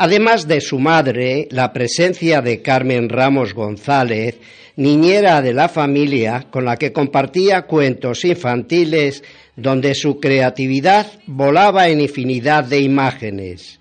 Además 0.00 0.46
de 0.46 0.60
su 0.60 0.78
madre, 0.78 1.48
la 1.50 1.72
presencia 1.72 2.40
de 2.40 2.62
Carmen 2.62 3.08
Ramos 3.08 3.52
González, 3.52 4.38
niñera 4.76 5.42
de 5.42 5.52
la 5.52 5.68
familia, 5.68 6.46
con 6.50 6.64
la 6.64 6.76
que 6.76 6.92
compartía 6.92 7.62
cuentos 7.62 8.24
infantiles 8.24 9.24
donde 9.56 9.96
su 9.96 10.20
creatividad 10.20 11.08
volaba 11.26 11.88
en 11.88 12.00
infinidad 12.00 12.62
de 12.62 12.78
imágenes. 12.78 13.80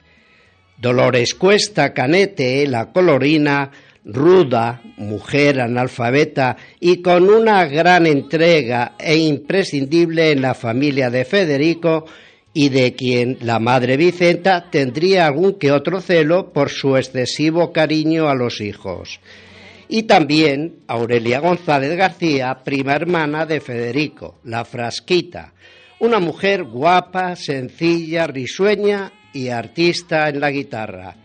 Dolores 0.75 1.36
Cuesta 1.36 1.93
Canete, 1.93 2.65
la 2.65 2.91
colorina, 2.91 3.69
ruda, 4.03 4.82
mujer 4.97 5.62
analfabeta 5.62 6.58
y 6.80 7.03
con 7.03 7.30
una 7.30 7.65
gran 7.65 8.08
entrega 8.08 8.93
e 8.97 9.17
imprescindible 9.17 10.32
en 10.32 10.41
la 10.41 10.56
familia 10.56 11.12
de 11.12 11.25
Federico 11.25 12.06
y 12.60 12.70
de 12.70 12.96
quien 12.96 13.38
la 13.41 13.60
madre 13.60 13.98
Vicenta 13.98 14.72
tendría 14.72 15.28
algún 15.28 15.60
que 15.60 15.72
otro 15.72 16.02
celo 16.02 16.52
por 16.54 16.72
su 16.72 16.98
excesivo 16.98 17.72
cariño 17.72 18.30
a 18.30 18.34
los 18.34 18.62
hijos. 18.62 19.20
Y 19.88 20.04
también 20.04 20.80
Aurelia 20.88 21.39
González 21.39 21.96
García, 21.96 22.63
prima 22.63 22.96
hermana 22.96 23.46
de 23.46 23.62
Federico, 23.62 24.39
la 24.43 24.65
frasquita, 24.65 25.54
una 26.00 26.20
mujer 26.20 26.63
guapa, 26.63 27.36
sencilla, 27.36 28.26
risueña 28.26 29.13
y 29.34 29.50
artista 29.50 30.28
en 30.28 30.39
la 30.39 30.50
guitarra. 30.50 31.15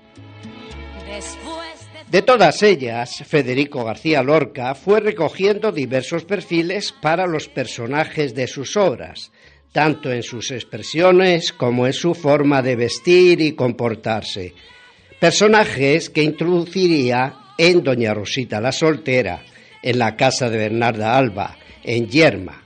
De 2.11 2.21
todas 2.21 2.63
ellas, 2.63 3.25
Federico 3.27 3.85
García 3.85 4.23
Lorca 4.23 4.75
fue 4.75 5.01
recogiendo 5.01 5.73
diversos 5.73 6.27
perfiles 6.27 6.93
para 6.93 7.27
los 7.27 7.49
personajes 7.49 8.35
de 8.35 8.47
sus 8.47 8.77
obras, 8.77 9.33
tanto 9.73 10.13
en 10.13 10.23
sus 10.23 10.51
expresiones 10.51 11.53
como 11.53 11.87
en 11.87 11.95
su 11.95 12.15
forma 12.15 12.63
de 12.63 12.77
vestir 12.77 13.41
y 13.41 13.53
comportarse. 13.53 14.55
Personajes 15.19 16.11
que 16.11 16.23
introduciría 16.23 17.35
en 17.57 17.83
Doña 17.83 18.15
Rosita 18.15 18.61
la 18.61 18.73
Soltera, 18.73 19.43
en 19.83 19.99
la 19.99 20.17
casa 20.17 20.51
de 20.51 20.59
Bernarda 20.59 21.17
Alba, 21.17 21.57
en 21.83 22.09
Yerma. 22.09 22.63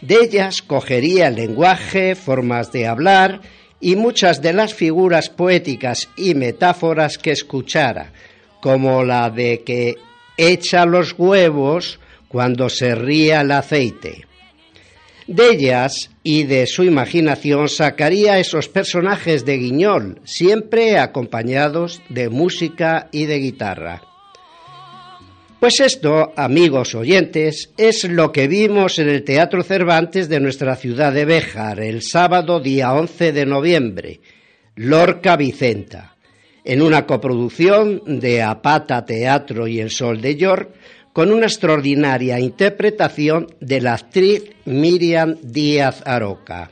De 0.00 0.16
ellas 0.16 0.62
cogería 0.62 1.30
lenguaje, 1.30 2.16
formas 2.16 2.72
de 2.72 2.88
hablar 2.88 3.40
y 3.80 3.94
muchas 3.96 4.42
de 4.42 4.52
las 4.52 4.74
figuras 4.74 5.30
poéticas 5.30 6.08
y 6.16 6.34
metáforas 6.34 7.18
que 7.18 7.30
escuchara, 7.30 8.12
como 8.60 9.04
la 9.04 9.30
de 9.30 9.62
que 9.64 9.96
echa 10.36 10.86
los 10.86 11.14
huevos 11.16 12.00
cuando 12.28 12.68
se 12.68 12.94
ría 12.94 13.42
el 13.42 13.52
aceite. 13.52 14.26
De 15.32 15.48
ellas 15.48 16.10
y 16.22 16.42
de 16.42 16.66
su 16.66 16.84
imaginación 16.84 17.70
sacaría 17.70 18.38
esos 18.38 18.68
personajes 18.68 19.46
de 19.46 19.56
guiñol, 19.56 20.20
siempre 20.24 20.98
acompañados 20.98 22.02
de 22.10 22.28
música 22.28 23.08
y 23.12 23.24
de 23.24 23.38
guitarra. 23.38 24.02
Pues 25.58 25.80
esto, 25.80 26.34
amigos 26.36 26.94
oyentes, 26.94 27.70
es 27.78 28.04
lo 28.04 28.30
que 28.30 28.46
vimos 28.46 28.98
en 28.98 29.08
el 29.08 29.24
Teatro 29.24 29.62
Cervantes 29.62 30.28
de 30.28 30.38
nuestra 30.38 30.76
ciudad 30.76 31.14
de 31.14 31.24
Béjar 31.24 31.80
el 31.80 32.02
sábado 32.02 32.60
día 32.60 32.92
11 32.92 33.32
de 33.32 33.46
noviembre, 33.46 34.20
Lorca 34.76 35.36
Vicenta, 35.36 36.14
en 36.62 36.82
una 36.82 37.06
coproducción 37.06 38.02
de 38.20 38.42
Apata 38.42 39.06
Teatro 39.06 39.66
y 39.66 39.80
El 39.80 39.88
Sol 39.88 40.20
de 40.20 40.36
York, 40.36 40.74
con 41.12 41.30
una 41.30 41.46
extraordinaria 41.46 42.40
interpretación 42.40 43.48
de 43.60 43.80
la 43.80 43.94
actriz 43.94 44.44
Miriam 44.64 45.36
Díaz 45.42 46.02
Aroca. 46.06 46.70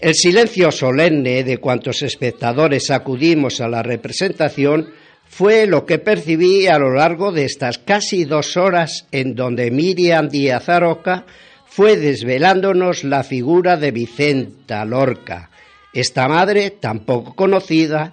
El 0.00 0.14
silencio 0.14 0.70
solemne 0.72 1.44
de 1.44 1.58
cuantos 1.58 2.02
espectadores 2.02 2.90
acudimos 2.90 3.60
a 3.60 3.68
la 3.68 3.82
representación 3.82 4.90
fue 5.24 5.66
lo 5.66 5.86
que 5.86 5.98
percibí 5.98 6.66
a 6.66 6.78
lo 6.78 6.92
largo 6.92 7.32
de 7.32 7.44
estas 7.44 7.78
casi 7.78 8.24
dos 8.24 8.56
horas 8.56 9.06
en 9.12 9.34
donde 9.34 9.70
Miriam 9.70 10.28
Díaz 10.28 10.68
Aroca 10.68 11.24
fue 11.64 11.96
desvelándonos 11.96 13.04
la 13.04 13.22
figura 13.22 13.78
de 13.78 13.92
Vicenta 13.92 14.84
Lorca, 14.84 15.50
esta 15.94 16.28
madre 16.28 16.70
tan 16.70 17.00
poco 17.00 17.34
conocida 17.34 18.12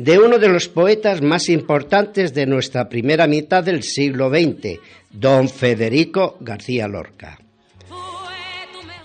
de 0.00 0.18
uno 0.18 0.38
de 0.38 0.48
los 0.48 0.66
poetas 0.66 1.20
más 1.20 1.50
importantes 1.50 2.32
de 2.32 2.46
nuestra 2.46 2.88
primera 2.88 3.26
mitad 3.26 3.62
del 3.62 3.82
siglo 3.82 4.30
XX, 4.30 4.80
don 5.10 5.46
Federico 5.46 6.38
García 6.40 6.88
Lorca. 6.88 7.38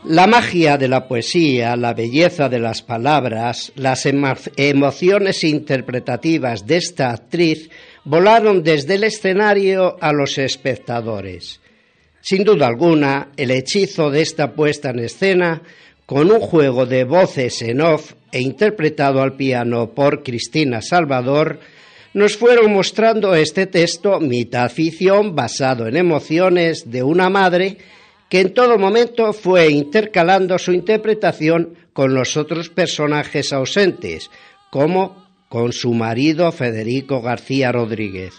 La 0.06 0.26
magia 0.26 0.78
de 0.78 0.88
la 0.88 1.06
poesía, 1.06 1.76
la 1.76 1.94
belleza 1.94 2.48
de 2.48 2.60
las 2.60 2.82
palabras, 2.82 3.74
las 3.76 4.06
emociones 4.06 5.44
interpretativas 5.44 6.66
de 6.66 6.78
esta 6.78 7.12
actriz 7.12 7.70
volaron 8.06 8.64
desde 8.64 8.96
el 8.96 9.04
escenario 9.04 9.98
a 10.00 10.14
los 10.14 10.38
espectadores. 10.38 11.60
Sin 12.22 12.46
duda 12.46 12.68
alguna, 12.68 13.32
el 13.36 13.52
hechizo 13.52 14.10
de 14.10 14.22
esta 14.22 14.54
puesta 14.54 14.92
en 14.92 15.00
escena, 15.00 15.62
con 16.06 16.32
un 16.32 16.40
juego 16.40 16.86
de 16.86 17.04
voces 17.04 17.62
en 17.64 17.82
off 17.82 18.14
e 18.36 18.42
interpretado 18.42 19.22
al 19.22 19.38
piano 19.38 19.92
por 19.92 20.22
Cristina 20.22 20.82
Salvador, 20.82 21.58
nos 22.14 22.36
fueron 22.36 22.74
mostrando 22.74 23.34
este 23.34 23.66
texto 23.66 24.20
mitad 24.20 24.70
ficción 24.70 25.34
basado 25.38 25.88
en 25.88 25.96
emociones 25.96 26.92
de 26.92 27.02
una 27.02 27.30
madre 27.30 27.78
que 28.30 28.42
en 28.42 28.54
todo 28.54 28.78
momento 28.78 29.32
fue 29.32 29.70
intercalando 29.70 30.58
su 30.58 30.74
interpretación 30.74 31.76
con 31.94 32.14
los 32.14 32.36
otros 32.36 32.68
personajes 32.68 33.54
ausentes, 33.54 34.30
como 34.70 35.30
con 35.48 35.72
su 35.72 35.94
marido 35.94 36.52
Federico 36.52 37.22
García 37.22 37.72
Rodríguez. 37.72 38.34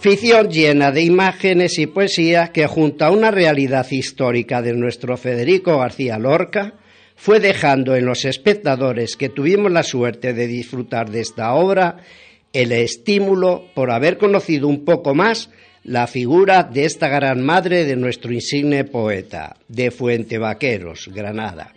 Ficción 0.00 0.50
llena 0.50 0.90
de 0.90 1.02
imágenes 1.02 1.78
y 1.78 1.86
poesía 1.86 2.48
que 2.48 2.66
junto 2.66 3.04
a 3.04 3.12
una 3.12 3.30
realidad 3.30 3.86
histórica 3.88 4.62
de 4.62 4.72
nuestro 4.72 5.16
Federico 5.16 5.78
García 5.78 6.18
Lorca, 6.18 6.74
fue 7.16 7.40
dejando 7.40 7.96
en 7.96 8.06
los 8.06 8.24
espectadores 8.24 9.16
que 9.16 9.28
tuvimos 9.28 9.70
la 9.70 9.82
suerte 9.82 10.32
de 10.34 10.46
disfrutar 10.46 11.10
de 11.10 11.20
esta 11.20 11.54
obra 11.54 11.98
el 12.52 12.72
estímulo 12.72 13.66
por 13.74 13.90
haber 13.90 14.18
conocido 14.18 14.68
un 14.68 14.84
poco 14.84 15.14
más 15.14 15.50
la 15.82 16.06
figura 16.06 16.62
de 16.62 16.86
esta 16.86 17.08
gran 17.08 17.42
madre 17.42 17.84
de 17.84 17.96
nuestro 17.96 18.32
insigne 18.32 18.84
poeta, 18.84 19.56
de 19.68 19.90
Fuente 19.90 20.38
Vaqueros, 20.38 21.10
Granada. 21.12 21.72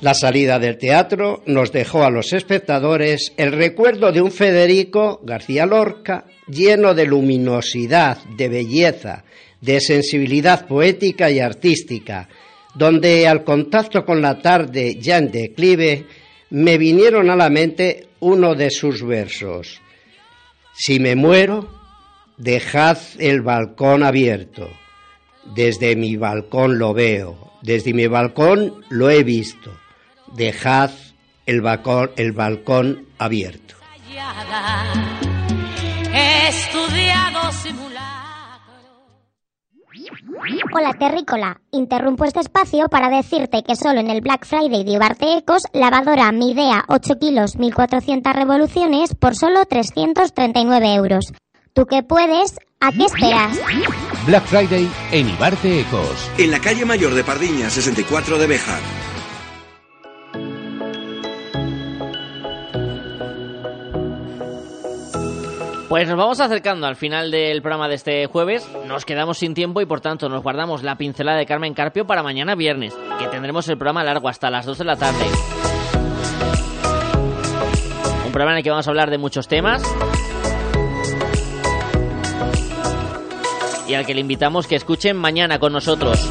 La 0.00 0.14
salida 0.14 0.58
del 0.58 0.78
teatro 0.78 1.44
nos 1.46 1.70
dejó 1.70 2.02
a 2.02 2.10
los 2.10 2.32
espectadores 2.32 3.32
el 3.36 3.52
recuerdo 3.52 4.10
de 4.10 4.20
un 4.20 4.32
Federico 4.32 5.20
García 5.22 5.64
Lorca 5.64 6.24
lleno 6.48 6.92
de 6.92 7.06
luminosidad, 7.06 8.18
de 8.36 8.48
belleza, 8.48 9.22
de 9.60 9.80
sensibilidad 9.80 10.66
poética 10.66 11.30
y 11.30 11.38
artística, 11.38 12.28
donde 12.74 13.26
al 13.28 13.44
contacto 13.44 14.04
con 14.04 14.22
la 14.22 14.38
tarde 14.38 14.96
ya 15.00 15.18
en 15.18 15.30
declive 15.30 16.06
me 16.50 16.78
vinieron 16.78 17.30
a 17.30 17.36
la 17.36 17.50
mente 17.50 18.08
uno 18.20 18.54
de 18.54 18.70
sus 18.70 19.02
versos. 19.02 19.80
Si 20.74 20.98
me 21.00 21.14
muero, 21.14 21.82
Dejad 22.38 22.98
el 23.18 23.42
balcón 23.42 24.02
abierto. 24.02 24.68
Desde 25.54 25.94
mi 25.96 26.16
balcón 26.16 26.78
lo 26.78 26.92
veo. 26.92 27.52
Desde 27.62 27.92
mi 27.92 28.08
balcón 28.08 28.84
lo 28.88 29.10
he 29.10 29.22
visto. 29.22 29.70
Dejad 30.34 30.90
el 31.46 31.60
balcón, 31.60 33.06
abierto. 33.18 33.76
Hola 40.74 40.94
Terrícola, 40.98 41.60
interrumpo 41.70 42.24
este 42.24 42.40
espacio 42.40 42.88
para 42.88 43.08
decirte 43.08 43.62
que 43.62 43.76
solo 43.76 44.00
en 44.00 44.10
el 44.10 44.20
Black 44.20 44.44
Friday 44.44 44.82
de 44.82 44.90
Ibarte 44.90 45.36
Ecos, 45.36 45.62
lavadora 45.72 46.32
Midea 46.32 46.84
8 46.88 47.18
kilos 47.20 47.56
1400 47.56 48.32
revoluciones 48.32 49.14
por 49.14 49.36
solo 49.36 49.64
339 49.66 50.94
euros. 50.94 51.32
¿Tú 51.74 51.86
qué 51.86 52.02
puedes? 52.02 52.58
¿A 52.80 52.90
qué 52.90 53.04
esperas? 53.04 53.56
Black 54.26 54.44
Friday 54.44 54.90
en 55.12 55.28
Ibarte 55.28 55.80
Ecos. 55.80 56.28
En 56.38 56.50
la 56.50 56.58
calle 56.58 56.84
mayor 56.84 57.14
de 57.14 57.22
Pardiña, 57.22 57.70
64 57.70 58.36
de 58.38 58.46
Bejar. 58.48 58.80
Pues 65.92 66.08
nos 66.08 66.16
vamos 66.16 66.40
acercando 66.40 66.86
al 66.86 66.96
final 66.96 67.30
del 67.30 67.60
programa 67.60 67.86
de 67.86 67.96
este 67.96 68.24
jueves. 68.24 68.66
Nos 68.86 69.04
quedamos 69.04 69.36
sin 69.36 69.52
tiempo 69.52 69.82
y 69.82 69.84
por 69.84 70.00
tanto 70.00 70.30
nos 70.30 70.42
guardamos 70.42 70.82
la 70.82 70.96
pincelada 70.96 71.36
de 71.36 71.44
Carmen 71.44 71.74
Carpio 71.74 72.06
para 72.06 72.22
mañana 72.22 72.54
viernes, 72.54 72.96
que 73.18 73.26
tendremos 73.26 73.68
el 73.68 73.76
programa 73.76 74.02
largo 74.02 74.26
hasta 74.26 74.50
las 74.50 74.64
2 74.64 74.78
de 74.78 74.84
la 74.86 74.96
tarde. 74.96 75.22
Un 78.24 78.32
programa 78.32 78.52
en 78.52 78.56
el 78.56 78.64
que 78.64 78.70
vamos 78.70 78.86
a 78.86 78.90
hablar 78.90 79.10
de 79.10 79.18
muchos 79.18 79.48
temas, 79.48 79.82
y 83.86 83.92
al 83.92 84.06
que 84.06 84.14
le 84.14 84.20
invitamos 84.22 84.66
que 84.66 84.76
escuchen 84.76 85.18
mañana 85.18 85.58
con 85.58 85.74
nosotros. 85.74 86.26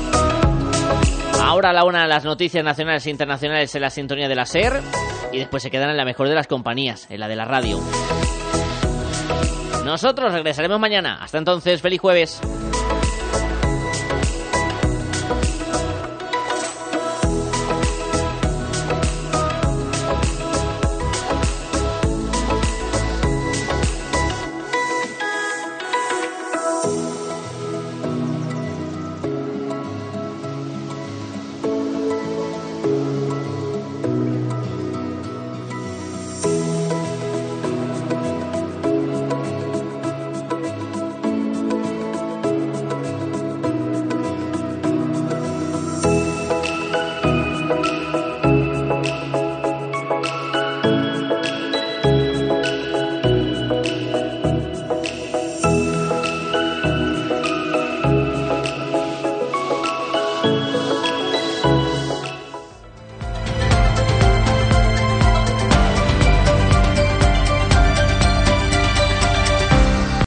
Ahora 1.40 1.70
a 1.70 1.74
la 1.74 1.84
una 1.84 2.08
las 2.08 2.26
noticias 2.26 2.66
nacionales 2.66 3.06
e 3.06 3.12
internacionales 3.12 3.76
en 3.76 3.82
la 3.84 3.92
sintonía 3.92 4.28
de 4.28 4.34
la 4.34 4.48
SER 4.48 4.82
y 5.32 5.38
después 5.38 5.62
se 5.62 5.70
quedan 5.70 5.92
en 5.92 5.98
la 5.98 6.06
mejor 6.06 6.30
de 6.30 6.34
las 6.34 6.48
compañías, 6.48 7.06
en 7.12 7.20
la 7.20 7.28
de 7.28 7.36
la 7.36 7.46
radio. 7.46 7.80
Nosotros 9.92 10.32
regresaremos 10.32 10.80
mañana. 10.80 11.18
Hasta 11.22 11.38
entonces, 11.38 11.82
feliz 11.82 12.00
jueves. 12.00 12.40